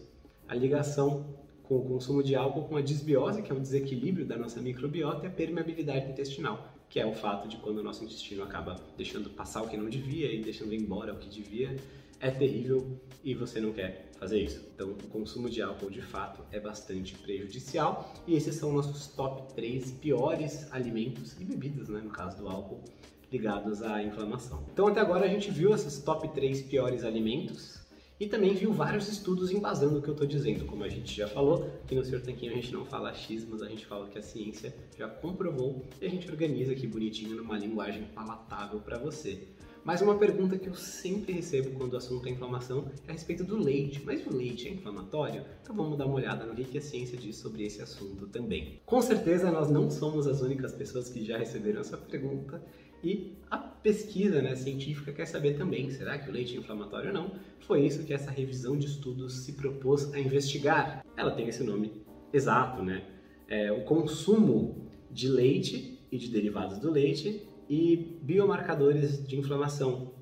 A 0.49 0.57
ligação 0.57 1.25
com 1.63 1.77
o 1.77 1.85
consumo 1.85 2.21
de 2.21 2.35
álcool 2.35 2.65
com 2.65 2.77
a 2.77 2.83
disbiose, 2.83 3.43
que 3.43 3.53
é 3.53 3.55
um 3.55 3.61
desequilíbrio 3.61 4.27
da 4.27 4.37
nossa 4.37 4.61
microbiota, 4.61 5.25
e 5.25 5.29
a 5.29 5.31
permeabilidade 5.31 6.11
intestinal, 6.11 6.75
que 6.89 6.99
é 6.99 7.07
o 7.07 7.13
fato 7.13 7.47
de 7.47 7.59
quando 7.59 7.79
o 7.79 7.83
nosso 7.83 8.03
intestino 8.03 8.43
acaba 8.43 8.75
deixando 8.97 9.31
passar 9.31 9.63
o 9.63 9.69
que 9.69 9.77
não 9.77 9.89
devia 9.89 10.33
e 10.33 10.43
deixando 10.43 10.75
embora 10.75 11.15
o 11.15 11.17
que 11.17 11.29
devia, 11.29 11.77
é 12.21 12.31
terrível 12.31 13.01
e 13.23 13.35
você 13.35 13.61
não 13.61 13.73
quer 13.73 14.11
fazer 14.19 14.41
isso. 14.41 14.65
Então, 14.75 14.91
o 14.91 15.09
consumo 15.09 15.49
de 15.51 15.61
álcool 15.63 15.91
de 15.91 16.01
fato 16.01 16.43
é 16.51 16.59
bastante 16.59 17.15
prejudicial 17.15 18.15
e 18.27 18.35
esses 18.35 18.55
são 18.55 18.73
nossos 18.73 19.09
top 19.09 19.55
3 19.55 19.93
piores 19.93 20.73
alimentos 20.73 21.39
e 21.41 21.45
bebidas, 21.45 21.89
né, 21.89 22.01
no 22.01 22.11
caso 22.11 22.39
do 22.39 22.49
álcool, 22.49 22.83
ligados 23.31 23.83
à 23.83 24.03
inflamação. 24.03 24.65
Então, 24.73 24.87
até 24.87 25.01
agora 25.01 25.25
a 25.25 25.29
gente 25.29 25.51
viu 25.51 25.75
esses 25.75 25.99
top 26.03 26.29
3 26.29 26.63
piores 26.63 27.05
alimentos 27.05 27.85
e 28.19 28.27
também 28.27 28.55
viu 28.55 28.73
vários 28.73 29.09
estudos 29.09 29.51
embasando 29.51 29.99
o 29.99 30.03
que 30.03 30.09
eu 30.09 30.15
estou 30.15 30.27
dizendo. 30.27 30.65
Como 30.65 30.83
a 30.83 30.89
gente 30.89 31.15
já 31.15 31.29
falou, 31.29 31.71
aqui 31.85 31.95
no 31.95 32.05
Sr. 32.05 32.23
Tanquinho 32.23 32.53
a 32.53 32.55
gente 32.55 32.73
não 32.73 32.85
fala 32.85 33.13
mas 33.51 33.63
a 33.63 33.69
gente 33.69 33.85
fala 33.85 34.09
que 34.09 34.19
a 34.19 34.23
ciência 34.23 34.75
já 34.97 35.07
comprovou 35.07 35.85
e 36.01 36.07
a 36.07 36.09
gente 36.09 36.31
organiza 36.31 36.73
aqui 36.73 36.87
bonitinho 36.87 37.37
numa 37.37 37.59
linguagem 37.59 38.05
palatável 38.15 38.81
para 38.81 38.99
você. 38.99 39.49
Mas 39.87 40.03
uma 40.03 40.19
pergunta 40.19 40.59
que 40.59 40.69
eu 40.69 40.75
sempre 40.75 41.33
recebo 41.33 41.71
quando 41.79 41.93
o 41.93 41.97
assunto 41.97 42.27
é 42.27 42.31
inflamação 42.33 42.91
é 43.07 43.11
a 43.11 43.13
respeito 43.13 43.45
do 43.45 43.57
leite. 43.57 44.03
Mas 44.05 44.27
o 44.27 44.37
leite 44.37 44.67
é 44.67 44.73
inflamatório? 44.73 45.45
Então 45.63 45.77
vamos 45.77 45.97
dar 45.97 46.07
uma 46.07 46.17
olhada 46.17 46.45
no 46.45 46.57
que 46.57 46.77
a 46.77 46.81
ciência 46.81 47.17
diz 47.17 47.37
sobre 47.37 47.65
esse 47.65 47.81
assunto 47.81 48.27
também. 48.27 48.81
Com 48.85 49.01
certeza 49.01 49.49
nós 49.49 49.71
não 49.71 49.89
somos 49.89 50.27
as 50.27 50.41
únicas 50.41 50.73
pessoas 50.73 51.09
que 51.09 51.25
já 51.25 51.39
receberam 51.39 51.83
essa 51.83 51.97
pergunta 51.97 52.61
e 53.01 53.37
a 53.49 53.59
pesquisa 53.59 54.43
né, 54.43 54.57
científica 54.57 55.13
quer 55.13 55.27
saber 55.27 55.57
também, 55.57 55.89
será 55.93 56.19
que 56.19 56.29
o 56.29 56.33
leite 56.33 56.57
é 56.57 56.59
inflamatório 56.59 57.11
ou 57.11 57.15
não? 57.15 57.33
Foi 57.61 57.87
isso 57.87 58.03
que 58.03 58.13
essa 58.13 58.33
revisão 58.33 58.77
de 58.77 58.87
estudos 58.87 59.45
se 59.45 59.53
propôs 59.53 60.13
a 60.13 60.19
investigar. 60.19 61.07
Ela 61.17 61.31
tem 61.31 61.47
esse 61.47 61.63
nome 61.63 61.93
exato, 62.33 62.83
né? 62.83 63.05
É, 63.47 63.71
o 63.71 63.85
consumo 63.85 64.89
de 65.13 65.29
leite 65.29 66.01
e 66.11 66.19
de 66.19 66.29
derivados 66.29 66.79
do 66.79 66.91
leite 66.91 67.47
e 67.69 68.19
biomarcadores 68.23 69.27
de 69.27 69.37
inflamação, 69.37 70.13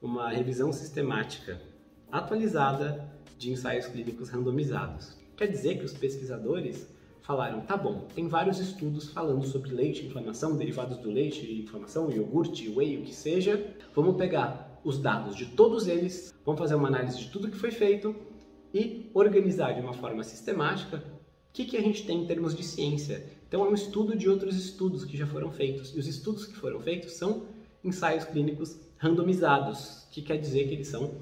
uma 0.00 0.30
revisão 0.30 0.72
sistemática 0.72 1.60
atualizada 2.10 3.12
de 3.38 3.50
ensaios 3.50 3.86
clínicos 3.86 4.28
randomizados. 4.28 5.16
Quer 5.36 5.48
dizer 5.48 5.78
que 5.78 5.84
os 5.84 5.92
pesquisadores 5.92 6.88
falaram, 7.22 7.62
tá 7.62 7.76
bom, 7.76 8.06
tem 8.14 8.28
vários 8.28 8.60
estudos 8.60 9.10
falando 9.10 9.46
sobre 9.46 9.70
leite, 9.70 10.06
inflamação, 10.06 10.56
derivados 10.56 10.98
do 10.98 11.10
leite, 11.10 11.60
inflamação, 11.60 12.10
iogurte, 12.10 12.68
whey, 12.68 12.98
o 12.98 13.02
que 13.02 13.14
seja. 13.14 13.74
Vamos 13.94 14.16
pegar 14.16 14.80
os 14.84 14.98
dados 14.98 15.34
de 15.34 15.46
todos 15.46 15.88
eles, 15.88 16.34
vamos 16.44 16.60
fazer 16.60 16.74
uma 16.74 16.88
análise 16.88 17.18
de 17.18 17.30
tudo 17.30 17.50
que 17.50 17.56
foi 17.56 17.70
feito 17.70 18.14
e 18.72 19.10
organizar 19.14 19.72
de 19.72 19.80
uma 19.80 19.94
forma 19.94 20.22
sistemática 20.22 20.98
o 20.98 21.52
que, 21.54 21.64
que 21.64 21.76
a 21.76 21.80
gente 21.80 22.04
tem 22.04 22.22
em 22.22 22.26
termos 22.26 22.54
de 22.54 22.62
ciência. 22.62 23.24
Então 23.46 23.64
é 23.64 23.68
um 23.68 23.74
estudo 23.74 24.16
de 24.16 24.28
outros 24.28 24.56
estudos 24.56 25.04
que 25.04 25.16
já 25.16 25.26
foram 25.26 25.50
feitos. 25.50 25.94
E 25.94 25.98
os 25.98 26.06
estudos 26.06 26.46
que 26.46 26.56
foram 26.56 26.80
feitos 26.80 27.12
são 27.12 27.46
ensaios 27.82 28.24
clínicos 28.24 28.78
randomizados, 28.96 30.06
que 30.10 30.22
quer 30.22 30.38
dizer 30.38 30.66
que 30.66 30.74
eles 30.74 30.88
são 30.88 31.12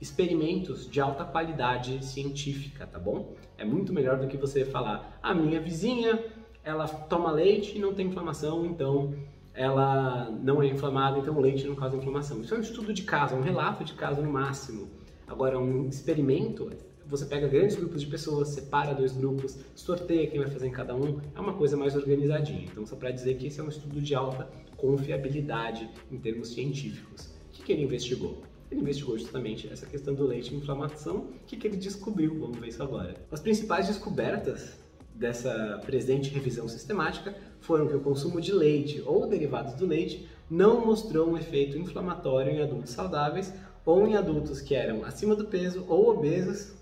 experimentos 0.00 0.90
de 0.90 1.00
alta 1.00 1.24
qualidade 1.24 2.04
científica, 2.04 2.86
tá 2.86 2.98
bom? 2.98 3.34
É 3.56 3.64
muito 3.64 3.92
melhor 3.92 4.18
do 4.18 4.26
que 4.26 4.36
você 4.36 4.64
falar, 4.64 5.18
a 5.22 5.32
minha 5.32 5.60
vizinha, 5.60 6.24
ela 6.64 6.86
toma 6.88 7.30
leite 7.30 7.76
e 7.76 7.80
não 7.80 7.94
tem 7.94 8.08
inflamação, 8.08 8.66
então 8.66 9.14
ela 9.54 10.30
não 10.42 10.62
é 10.62 10.66
inflamada, 10.66 11.18
então 11.18 11.36
o 11.36 11.40
leite 11.40 11.66
não 11.66 11.74
causa 11.74 11.96
inflamação. 11.96 12.40
Isso 12.40 12.54
é 12.54 12.58
um 12.58 12.62
estudo 12.62 12.92
de 12.92 13.02
caso, 13.02 13.34
é 13.34 13.38
um 13.38 13.42
relato 13.42 13.84
de 13.84 13.94
caso 13.94 14.20
no 14.22 14.32
máximo. 14.32 14.88
Agora, 15.26 15.58
um 15.58 15.88
experimento, 15.88 16.70
você 17.12 17.26
pega 17.26 17.46
grandes 17.46 17.76
grupos 17.76 18.00
de 18.00 18.06
pessoas, 18.06 18.48
separa 18.48 18.94
dois 18.94 19.12
grupos, 19.12 19.58
sorteia 19.74 20.26
quem 20.26 20.40
vai 20.40 20.50
fazer 20.50 20.66
em 20.66 20.72
cada 20.72 20.96
um, 20.96 21.20
é 21.34 21.40
uma 21.40 21.52
coisa 21.52 21.76
mais 21.76 21.94
organizadinha. 21.94 22.64
Então, 22.64 22.86
só 22.86 22.96
para 22.96 23.10
dizer 23.10 23.36
que 23.36 23.48
esse 23.48 23.60
é 23.60 23.62
um 23.62 23.68
estudo 23.68 24.00
de 24.00 24.14
alta 24.14 24.48
confiabilidade 24.78 25.90
em 26.10 26.18
termos 26.18 26.48
científicos. 26.48 27.26
O 27.26 27.52
que, 27.52 27.64
que 27.64 27.72
ele 27.72 27.82
investigou? 27.82 28.42
ele 28.70 28.80
investigou 28.80 29.18
justamente 29.18 29.68
essa 29.70 29.84
questão 29.84 30.14
do 30.14 30.26
leite 30.26 30.54
e 30.54 30.56
inflamação. 30.56 31.16
O 31.16 31.46
que, 31.46 31.58
que 31.58 31.66
ele 31.66 31.76
descobriu? 31.76 32.38
Vamos 32.38 32.58
ver 32.58 32.68
isso 32.68 32.82
agora. 32.82 33.14
As 33.30 33.38
principais 33.38 33.86
descobertas 33.86 34.78
dessa 35.14 35.78
presente 35.84 36.30
revisão 36.30 36.66
sistemática 36.66 37.36
foram 37.60 37.86
que 37.86 37.94
o 37.94 38.00
consumo 38.00 38.40
de 38.40 38.50
leite 38.50 39.02
ou 39.04 39.26
derivados 39.26 39.74
do 39.74 39.84
leite 39.84 40.26
não 40.48 40.86
mostrou 40.86 41.28
um 41.28 41.36
efeito 41.36 41.76
inflamatório 41.76 42.50
em 42.50 42.62
adultos 42.62 42.92
saudáveis 42.92 43.52
ou 43.84 44.06
em 44.06 44.16
adultos 44.16 44.62
que 44.62 44.74
eram 44.74 45.04
acima 45.04 45.36
do 45.36 45.44
peso 45.44 45.84
ou 45.86 46.08
obesos 46.08 46.72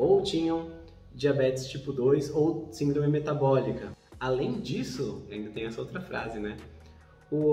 ou 0.00 0.22
tinham 0.22 0.70
diabetes 1.14 1.68
tipo 1.68 1.92
2 1.92 2.34
ou 2.34 2.68
síndrome 2.72 3.08
metabólica. 3.08 3.92
Além 4.18 4.60
disso, 4.60 5.22
ainda 5.30 5.50
tem 5.50 5.66
essa 5.66 5.80
outra 5.80 6.00
frase, 6.00 6.38
né? 6.38 6.56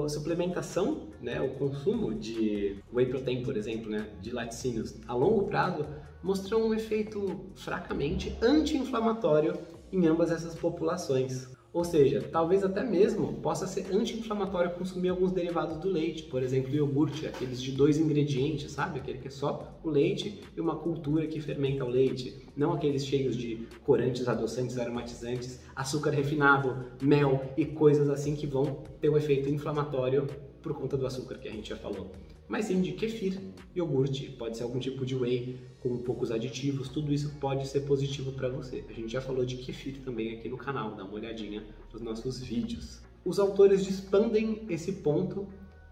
a 0.04 0.10
suplementação, 0.10 1.10
né, 1.22 1.40
o 1.40 1.50
consumo 1.50 2.16
de 2.16 2.80
whey 2.92 3.06
protein, 3.06 3.44
por 3.44 3.56
exemplo, 3.56 3.92
né, 3.92 4.10
de 4.20 4.32
laticínios 4.32 4.96
a 5.08 5.14
longo 5.14 5.44
prazo 5.44 5.86
mostrou 6.24 6.68
um 6.68 6.74
efeito 6.74 7.52
fracamente 7.56 8.36
anti-inflamatório 8.42 9.54
em 9.92 10.08
ambas 10.08 10.32
essas 10.32 10.56
populações. 10.56 11.48
Ou 11.78 11.84
seja, 11.84 12.28
talvez 12.32 12.64
até 12.64 12.84
mesmo 12.84 13.34
possa 13.34 13.68
ser 13.68 13.86
anti-inflamatório 13.94 14.72
consumir 14.72 15.10
alguns 15.10 15.32
derivados 15.32 15.78
do 15.78 15.88
leite, 15.88 16.24
por 16.24 16.42
exemplo, 16.42 16.74
iogurte, 16.74 17.28
aqueles 17.28 17.62
de 17.62 17.72
dois 17.72 18.00
ingredientes, 18.00 18.72
sabe? 18.72 19.00
Aquele 19.00 19.20
que 19.20 19.28
é 19.28 19.30
só 19.30 19.80
o 19.84 19.88
leite 19.88 20.42
e 20.58 20.60
uma 20.60 20.76
cultura 20.76 21.28
que 21.28 21.40
fermenta 21.40 21.86
o 21.86 21.88
leite, 21.88 22.48
não 22.58 22.74
aqueles 22.74 23.06
cheios 23.06 23.38
de 23.38 23.68
corantes, 23.86 24.28
adoçantes, 24.28 24.80
aromatizantes, 24.80 25.60
açúcar 25.76 26.10
refinado, 26.10 26.84
mel 27.00 27.54
e 27.56 27.64
coisas 27.64 28.10
assim 28.10 28.36
que 28.36 28.48
vão 28.48 28.82
ter 29.00 29.12
um 29.12 29.18
efeito 29.18 29.48
inflamatório 29.48 30.26
por 30.64 30.74
conta 30.74 30.98
do 30.98 31.06
açúcar 31.06 31.38
que 31.38 31.48
a 31.48 31.52
gente 31.52 31.70
já 31.70 31.76
falou 31.76 32.10
mas 32.48 32.66
sim 32.66 32.82
de 32.82 32.94
kefir, 32.94 33.40
iogurte, 33.76 34.30
pode 34.32 34.58
ser 34.58 34.64
algum 34.64 34.80
tipo 34.80 35.06
de 35.06 35.16
whey 35.16 35.60
com 35.82 35.98
poucos 35.98 36.32
aditivos, 36.32 36.90
tudo 36.90 37.14
isso 37.14 37.36
pode 37.40 37.68
ser 37.68 37.82
positivo 37.82 38.32
para 38.32 38.50
você. 38.50 38.84
A 38.90 38.94
gente 38.94 39.10
já 39.10 39.22
falou 39.22 39.46
de 39.46 39.58
kefir 39.58 40.00
também 40.00 40.34
aqui 40.34 40.48
no 40.48 40.58
canal, 40.58 40.96
dá 40.96 41.04
uma 41.04 41.14
olhadinha 41.14 41.64
nos 41.92 42.02
nossos 42.02 42.40
vídeos. 42.40 43.02
Os 43.26 43.40
autores 43.40 43.88
expandem 43.88 44.66
esse 44.70 44.94
ponto 44.94 45.48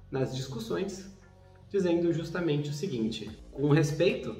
nas 0.10 0.36
discussões, 0.36 1.10
dizendo 1.70 2.14
justamente 2.14 2.70
o 2.70 2.74
seguinte: 2.74 3.30
com 3.52 3.70
respeito 3.70 4.36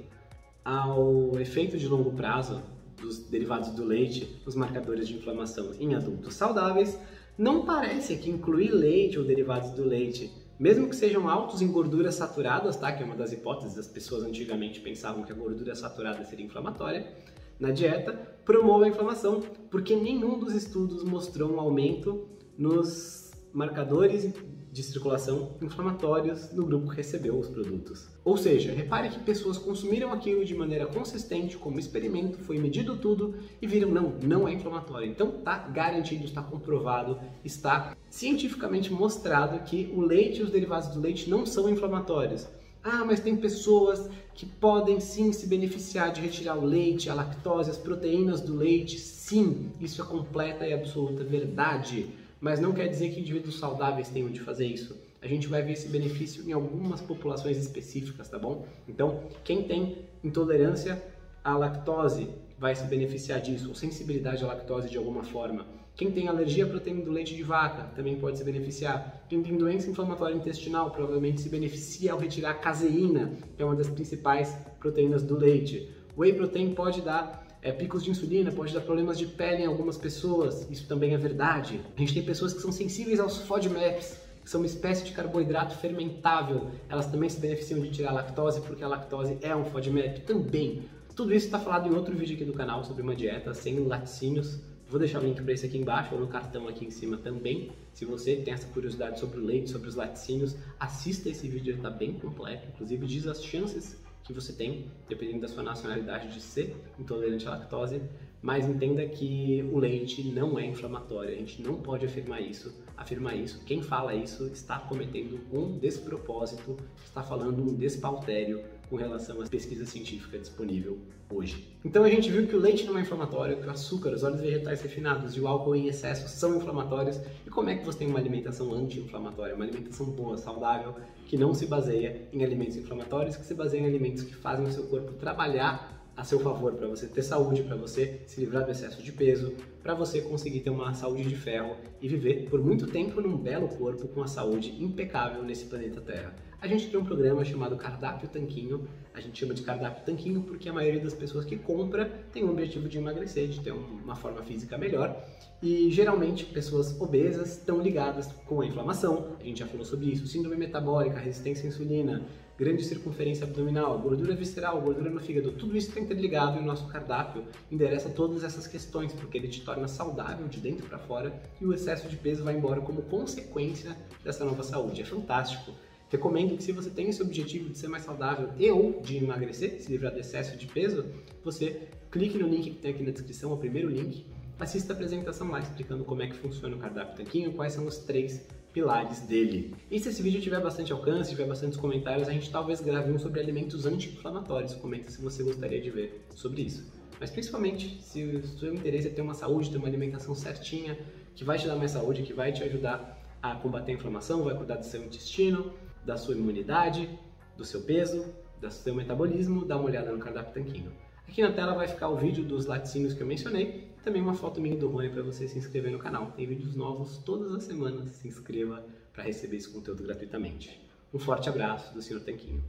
ao 0.64 1.38
efeito 1.40 1.78
de 1.78 1.88
longo 1.88 2.14
prazo 2.14 2.64
dos 3.00 3.20
derivados 3.20 3.70
do 3.72 3.84
leite, 3.84 4.42
os 4.46 4.56
marcadores 4.56 5.08
de 5.08 5.16
inflamação 5.16 5.74
em 5.80 5.94
adultos 5.94 6.34
saudáveis, 6.34 6.98
não 7.38 7.66
parece 7.66 8.16
que 8.16 8.30
incluir 8.30 8.72
leite 8.72 9.20
ou 9.20 9.26
derivados 9.26 9.72
do 9.72 9.84
leite 9.84 10.32
mesmo 10.60 10.90
que 10.90 10.96
sejam 10.96 11.28
altos 11.28 11.62
em 11.62 11.68
gorduras 11.68 12.16
saturadas, 12.16 12.78
tá? 12.78 12.92
que 12.92 13.04
é 13.04 13.06
uma 13.06 13.16
das 13.16 13.32
hipóteses, 13.32 13.78
as 13.78 13.88
pessoas 13.88 14.24
antigamente 14.24 14.80
pensavam 14.80 15.24
que 15.24 15.32
a 15.32 15.36
gordura 15.36 15.76
saturada 15.76 16.24
seria 16.24 16.46
inflamatória, 16.46 17.14
na 17.60 17.72
dieta, 17.72 18.14
promove 18.44 18.86
a 18.86 18.90
inflamação, 18.90 19.42
porque 19.70 19.96
nenhum 19.96 20.40
dos 20.40 20.54
estudos 20.54 21.04
mostrou 21.04 21.52
um 21.52 21.60
aumento 21.60 22.28
nos 22.58 23.32
marcadores 23.54 24.34
de 24.76 24.84
circulação 24.84 25.52
inflamatórios 25.62 26.52
no 26.52 26.66
grupo 26.66 26.90
que 26.90 26.98
recebeu 26.98 27.40
os 27.40 27.48
produtos. 27.48 28.10
Ou 28.26 28.36
seja, 28.36 28.74
repare 28.74 29.08
que 29.08 29.22
pessoas 29.22 29.58
consumiram 29.58 30.12
aquilo 30.12 30.44
de 30.44 30.54
maneira 30.54 30.86
consistente, 30.86 31.56
como 31.56 31.80
experimento, 31.80 32.40
foi 32.40 32.60
medido 32.60 32.98
tudo 32.98 33.36
e 33.62 33.66
viram 33.66 33.90
não, 33.90 34.16
não 34.22 34.46
é 34.46 34.52
inflamatório. 34.52 35.10
Então 35.10 35.30
está 35.30 35.60
garantido, 35.60 36.26
está 36.26 36.42
comprovado, 36.44 37.18
está 37.42 37.96
cientificamente 38.10 38.92
mostrado 38.92 39.64
que 39.64 39.90
o 39.96 40.02
leite 40.02 40.42
e 40.42 40.44
os 40.44 40.52
derivados 40.52 40.90
do 40.90 41.00
leite 41.00 41.30
não 41.30 41.46
são 41.46 41.70
inflamatórios. 41.70 42.46
Ah, 42.84 43.06
mas 43.06 43.22
tem 43.22 43.38
pessoas 43.38 44.10
que 44.34 44.46
podem 44.46 45.00
sim 45.00 45.32
se 45.32 45.48
beneficiar 45.48 46.12
de 46.12 46.20
retirar 46.20 46.58
o 46.58 46.66
leite, 46.66 47.10
a 47.10 47.14
lactose, 47.14 47.72
as 47.72 47.78
proteínas 47.78 48.42
do 48.42 48.58
leite. 48.58 49.00
Sim, 49.00 49.72
isso 49.80 50.02
é 50.02 50.06
completa 50.06 50.68
e 50.68 50.74
absoluta 50.74 51.24
verdade 51.24 52.25
mas 52.40 52.60
não 52.60 52.74
quer 52.74 52.88
dizer 52.88 53.10
que 53.10 53.20
indivíduos 53.20 53.60
saudáveis 53.60 54.10
tenham 54.10 54.30
de 54.30 54.40
fazer 54.40 54.66
isso. 54.66 55.00
A 55.22 55.28
gente 55.28 55.48
vai 55.48 55.62
ver 55.62 55.74
esse 55.74 55.88
benefício 55.88 56.48
em 56.48 56.52
algumas 56.52 57.02
populações 57.02 57.58
específicas, 57.58 58.30
tá 58.30 58.38
bom? 58.38 58.68
Então, 58.88 59.24
quem 59.44 59.64
tem 59.64 60.06
intolerância 60.24 61.02
à 61.44 61.58
lactose 61.58 62.30
vai 62.58 62.76
se 62.76 62.86
beneficiar 62.86 63.42
disso, 63.42 63.70
ou 63.70 63.76
sensibilidade 63.76 64.44
à 64.44 64.48
lactose 64.48 64.90
de 64.90 64.98
alguma 64.98 65.24
forma. 65.24 65.66
Quem 65.96 66.12
tem 66.12 66.28
alergia 66.28 66.66
à 66.66 66.68
proteína 66.68 67.02
do 67.02 67.12
leite 67.12 67.34
de 67.34 67.42
vaca 67.42 67.84
também 67.96 68.18
pode 68.18 68.38
se 68.38 68.44
beneficiar. 68.44 69.26
Quem 69.30 69.42
tem 69.42 69.56
doença 69.58 69.90
inflamatória 69.90 70.36
intestinal 70.36 70.92
provavelmente 70.92 71.40
se 71.42 71.48
beneficia 71.48 72.12
ao 72.12 72.20
retirar 72.20 72.52
a 72.52 72.56
caseína, 72.56 73.32
que 73.56 73.64
é 73.64 73.66
uma 73.66 73.76
das 73.76 73.90
principais 73.90 74.54
proteínas 74.80 75.24
do 75.24 75.38
leite. 75.38 75.90
Whey 76.18 76.34
protein 76.34 76.74
pode 76.74 77.02
dar 77.02 77.45
é, 77.66 77.72
picos 77.72 78.04
de 78.04 78.12
insulina, 78.12 78.52
pode 78.52 78.72
dar 78.72 78.82
problemas 78.82 79.18
de 79.18 79.26
pele 79.26 79.64
em 79.64 79.66
algumas 79.66 79.98
pessoas, 79.98 80.70
isso 80.70 80.88
também 80.88 81.16
é 81.16 81.18
verdade. 81.18 81.82
A 81.98 82.00
gente 82.00 82.14
tem 82.14 82.24
pessoas 82.24 82.54
que 82.54 82.62
são 82.62 82.72
sensíveis 82.72 83.20
aos 83.20 83.40
FODMAPs, 83.40 84.20
que 84.44 84.50
são 84.52 84.62
uma 84.62 84.68
espécie 84.68 85.04
de 85.04 85.12
carboidrato 85.12 85.76
fermentável, 85.78 86.70
elas 86.88 87.08
também 87.08 87.28
se 87.28 87.40
beneficiam 87.40 87.80
de 87.80 87.90
tirar 87.90 88.12
a 88.12 88.14
lactose, 88.14 88.62
porque 88.62 88.84
a 88.84 88.88
lactose 88.88 89.40
é 89.42 89.56
um 89.56 89.66
FODMAP 89.66 90.20
também. 90.28 90.84
Tudo 91.16 91.34
isso 91.34 91.48
está 91.48 91.58
falado 91.58 91.90
em 91.90 91.96
outro 91.96 92.16
vídeo 92.16 92.36
aqui 92.36 92.46
do 92.46 92.54
canal 92.54 92.84
sobre 92.84 93.02
uma 93.02 93.16
dieta 93.16 93.52
sem 93.56 93.80
laticínios. 93.80 94.60
Vou 94.88 95.00
deixar 95.00 95.20
o 95.20 95.26
link 95.26 95.42
para 95.42 95.52
esse 95.52 95.66
aqui 95.66 95.80
embaixo 95.80 96.14
ou 96.14 96.22
no 96.22 96.28
cartão 96.28 96.68
aqui 96.68 96.86
em 96.86 96.92
cima 96.92 97.18
também. 97.18 97.72
Se 97.94 98.06
você 98.06 98.36
tem 98.36 98.54
essa 98.54 98.68
curiosidade 98.68 99.20
sobre 99.20 99.40
o 99.40 99.44
leite, 99.44 99.72
sobre 99.72 99.90
os 99.90 99.96
laticínios, 99.96 100.56
assista 100.80 101.30
esse 101.30 101.48
vídeo, 101.48 101.72
ele 101.72 101.80
está 101.80 101.90
bem 101.90 102.14
completo. 102.14 102.68
Inclusive 102.76 103.08
diz 103.08 103.26
as 103.26 103.44
chances 103.44 103.98
que 104.26 104.34
você 104.34 104.52
tem, 104.52 104.92
dependendo 105.08 105.42
da 105.42 105.48
sua 105.48 105.64
nacionalidade, 105.64 106.34
de 106.34 106.42
ser 106.42 106.76
intolerante 107.00 107.48
à 107.48 107.52
lactose. 107.52 108.02
Mas 108.42 108.68
entenda 108.68 109.06
que 109.08 109.68
o 109.72 109.80
leite 109.80 110.24
não 110.24 110.60
é 110.60 110.66
inflamatório, 110.66 111.34
a 111.34 111.38
gente 111.38 111.62
não 111.62 111.76
pode 111.76 112.06
afirmar 112.06 112.42
isso. 112.42 112.76
Afirmar 112.98 113.36
isso, 113.36 113.64
quem 113.66 113.82
fala 113.82 114.14
isso 114.14 114.48
está 114.48 114.80
cometendo 114.80 115.40
um 115.52 115.78
despropósito, 115.78 116.78
está 117.04 117.24
falando 117.24 117.62
um 117.62 117.74
despautério 117.74 118.64
com 118.90 118.96
relação 118.96 119.42
à 119.42 119.48
pesquisa 119.48 119.86
científica 119.86 120.38
disponível 120.38 121.00
hoje. 121.30 121.76
Então 121.84 122.04
a 122.04 122.10
gente 122.10 122.30
viu 122.30 122.48
que 122.48 122.56
o 122.56 122.60
leite 122.60 122.86
não 122.86 122.98
é 122.98 123.02
inflamatório, 123.02 123.58
que 123.58 123.68
o 123.68 123.72
açúcar, 123.72 124.12
os 124.14 124.24
óleos 124.24 124.42
vegetais 124.42 124.82
refinados 124.82 125.36
e 125.36 125.42
o 125.42 125.48
álcool 125.48 125.76
em 125.76 125.88
excesso 125.88 126.28
são 126.30 126.56
inflamatórios. 126.56 127.20
E 127.46 127.50
como 127.50 127.70
é 127.70 127.76
que 127.76 127.86
você 127.86 128.00
tem 128.00 128.08
uma 128.08 128.20
alimentação 128.20 128.74
anti-inflamatória, 128.74 129.56
uma 129.56 129.66
alimentação 129.66 130.06
boa, 130.08 130.38
saudável, 130.38 130.96
que 131.26 131.38
não 131.38 131.54
se 131.54 131.66
baseia 131.66 132.28
em 132.32 132.44
alimentos 132.44 132.78
inflamatórios, 132.78 133.36
que 133.36 133.46
se 133.46 133.54
baseia 133.54 133.82
em 133.82 133.86
alimentos 133.86 134.24
que 134.24 134.36
fazem 134.36 134.66
o 134.66 134.72
seu 134.72 134.84
corpo 134.84 135.14
trabalhar 135.14 135.96
a 136.16 136.24
seu 136.24 136.40
favor, 136.40 136.74
para 136.74 136.88
você 136.88 137.08
ter 137.08 137.24
saúde, 137.24 137.64
para 137.64 137.76
você 137.76 138.22
se 138.26 138.40
livrar 138.40 138.64
do 138.64 138.72
excesso 138.72 139.04
de 139.04 139.12
peso, 139.12 139.54
para 139.84 139.94
você 139.94 140.22
conseguir 140.22 140.62
ter 140.62 140.70
uma 140.70 140.94
saúde 140.94 141.28
de 141.28 141.36
ferro 141.36 141.76
e 142.02 142.08
viver 142.08 142.48
por 142.50 142.64
muito 142.64 142.88
tempo 142.88 143.20
num 143.20 143.38
belo 143.38 143.68
corpo 143.68 144.08
com 144.08 144.24
a 144.24 144.28
saúde 144.28 144.82
impecável 144.82 145.44
nesse 145.44 145.66
planeta 145.66 146.00
Terra. 146.00 146.34
A 146.62 146.68
gente 146.68 146.90
tem 146.90 147.00
um 147.00 147.06
programa 147.06 147.44
chamado 147.44 147.76
Cardápio 147.76 148.28
Tanquinho. 148.28 148.88
A 149.14 149.20
gente 149.20 149.40
chama 149.40 149.54
de 149.54 149.62
Cardápio 149.62 150.04
Tanquinho 150.04 150.42
porque 150.42 150.70
a 150.70 150.74
maioria 150.74 151.02
das 151.02 151.14
pessoas 151.14 151.46
que 151.46 151.58
compra 151.58 152.06
tem 152.32 152.44
o 152.44 152.50
objetivo 152.50 152.88
de 152.88 152.98
emagrecer, 152.98 153.48
de 153.48 153.60
ter 153.60 153.72
uma 153.72 154.16
forma 154.16 154.42
física 154.42 154.78
melhor. 154.78 155.16
E 155.62 155.92
geralmente 155.92 156.46
pessoas 156.46 157.00
obesas 157.00 157.58
estão 157.58 157.82
ligadas 157.82 158.32
com 158.46 158.62
a 158.62 158.66
inflamação. 158.66 159.36
A 159.40 159.44
gente 159.44 159.60
já 159.60 159.68
falou 159.68 159.86
sobre 159.86 160.08
isso, 160.08 160.28
síndrome 160.28 160.56
metabólica, 160.56 161.20
resistência 161.20 161.66
à 161.66 161.68
insulina, 161.68 162.26
grande 162.58 162.84
circunferência 162.84 163.46
abdominal, 163.46 164.00
gordura 164.00 164.34
visceral, 164.34 164.82
gordura 164.82 165.10
no 165.10 165.20
fígado, 165.20 165.52
tudo 165.52 165.76
isso 165.76 165.90
está 165.90 166.00
interligado 166.00 166.58
e 166.58 166.62
o 166.62 166.66
nosso 166.66 166.88
cardápio 166.88 167.44
endereça 167.70 168.10
todas 168.10 168.44
essas 168.44 168.66
questões, 168.66 169.14
porque 169.14 169.38
ele 169.38 169.50
te 169.50 169.62
torna 169.62 169.88
saudável 169.88 170.48
de 170.48 170.60
dentro 170.60 170.88
para 170.88 170.98
fora 170.98 171.38
e 171.60 171.66
o 171.66 171.74
excesso 171.74 172.08
de 172.08 172.16
peso 172.16 172.44
vai 172.44 172.56
embora 172.56 172.80
como 172.82 173.02
consequência 173.04 173.96
dessa 174.24 174.46
nova 174.46 174.64
saúde. 174.64 175.02
É 175.02 175.06
fantástico. 175.06 175.74
Recomendo 176.16 176.56
que 176.56 176.64
se 176.64 176.72
você 176.72 176.90
tem 176.90 177.10
esse 177.10 177.22
objetivo 177.22 177.70
de 177.70 177.78
ser 177.78 177.90
mais 177.90 178.04
saudável 178.04 178.50
e 178.58 178.72
ou 178.72 179.02
de 179.02 179.18
emagrecer, 179.18 179.82
se 179.82 179.92
livrar 179.92 180.14
do 180.14 180.20
excesso 180.20 180.56
de 180.56 180.66
peso, 180.66 181.06
você 181.44 181.90
clique 182.10 182.38
no 182.38 182.48
link 182.48 182.70
que 182.70 182.78
tem 182.78 182.92
aqui 182.92 183.04
na 183.04 183.12
descrição, 183.12 183.52
o 183.52 183.58
primeiro 183.58 183.90
link, 183.90 184.26
assista 184.58 184.94
a 184.94 184.96
apresentação 184.96 185.52
lá 185.52 185.60
explicando 185.60 186.06
como 186.06 186.22
é 186.22 186.28
que 186.28 186.36
funciona 186.36 186.74
o 186.74 186.80
cardápio 186.80 187.18
tanquinho, 187.18 187.52
quais 187.52 187.74
são 187.74 187.86
os 187.86 187.98
três 187.98 188.48
pilares 188.72 189.20
dele. 189.22 189.76
E 189.92 190.00
se 190.00 190.08
esse 190.08 190.24
vídeo 190.24 190.42
tiver 190.42 190.62
bastante 190.62 190.94
alcance, 190.94 191.32
tiver 191.32 191.48
bastantes 191.48 191.78
comentários, 191.78 192.30
a 192.30 192.32
gente 192.32 192.50
talvez 192.50 192.80
grave 192.80 193.12
um 193.12 193.20
sobre 193.20 193.42
alimentos 193.42 193.86
anti-inflamatórios. 193.86 194.74
Comenta 194.76 195.12
se 195.12 195.22
você 195.22 195.44
gostaria 195.44 195.82
de 195.82 195.90
ver 195.90 196.26
sobre 196.34 196.62
isso. 196.62 196.90
Mas 197.20 197.30
principalmente, 197.30 198.02
se 198.02 198.24
o 198.24 198.48
seu 198.48 198.74
interesse 198.74 199.08
é 199.08 199.12
ter 199.12 199.22
uma 199.22 199.34
saúde, 199.34 199.70
ter 199.70 199.78
uma 199.78 199.88
alimentação 199.88 200.34
certinha, 200.34 200.98
que 201.36 201.44
vai 201.44 201.58
te 201.58 201.68
dar 201.68 201.76
mais 201.76 201.92
saúde, 201.92 202.24
que 202.24 202.32
vai 202.34 202.54
te 202.54 202.64
ajudar 202.64 203.22
a 203.42 203.54
combater 203.56 203.92
a 203.92 203.96
inflamação, 203.96 204.44
vai 204.44 204.56
cuidar 204.56 204.78
do 204.78 204.86
seu 204.86 205.04
intestino, 205.04 205.74
da 206.06 206.18
sua 206.18 206.36
imunidade, 206.36 207.10
do 207.58 207.66
seu 207.66 207.82
peso, 207.82 208.26
do 208.62 208.70
seu 208.72 208.94
metabolismo, 208.94 209.66
dá 209.66 209.76
uma 209.76 209.86
olhada 209.86 210.12
no 210.12 210.20
cardápio 210.20 210.54
tanquinho. 210.54 210.92
Aqui 211.28 211.42
na 211.42 211.52
tela 211.52 211.74
vai 211.74 211.88
ficar 211.88 212.10
o 212.10 212.18
vídeo 212.18 212.44
dos 212.44 212.66
laticínios 212.66 213.14
que 213.14 213.22
eu 213.22 213.28
mencionei, 213.28 213.90
e 213.98 214.04
também 214.04 214.22
uma 214.22 214.36
foto 214.36 214.62
minha 214.62 214.78
do 214.78 214.88
Rony 214.88 215.10
para 215.10 215.24
você 215.24 215.48
se 215.48 215.58
inscrever 215.58 215.92
no 215.92 216.00
canal. 216.00 216.32
Tem 216.32 216.46
vídeos 216.46 216.76
novos 216.76 217.18
todas 217.18 217.52
as 217.54 217.64
semanas, 217.64 218.10
se 218.10 218.28
inscreva 218.28 218.86
para 219.12 219.24
receber 219.24 219.58
esse 219.58 219.70
conteúdo 219.70 220.04
gratuitamente. 220.04 220.80
Um 221.14 221.18
forte 221.18 221.50
abraço 221.50 221.94
do 221.94 222.02
Sr. 222.02 222.20
Tanquinho. 222.20 222.64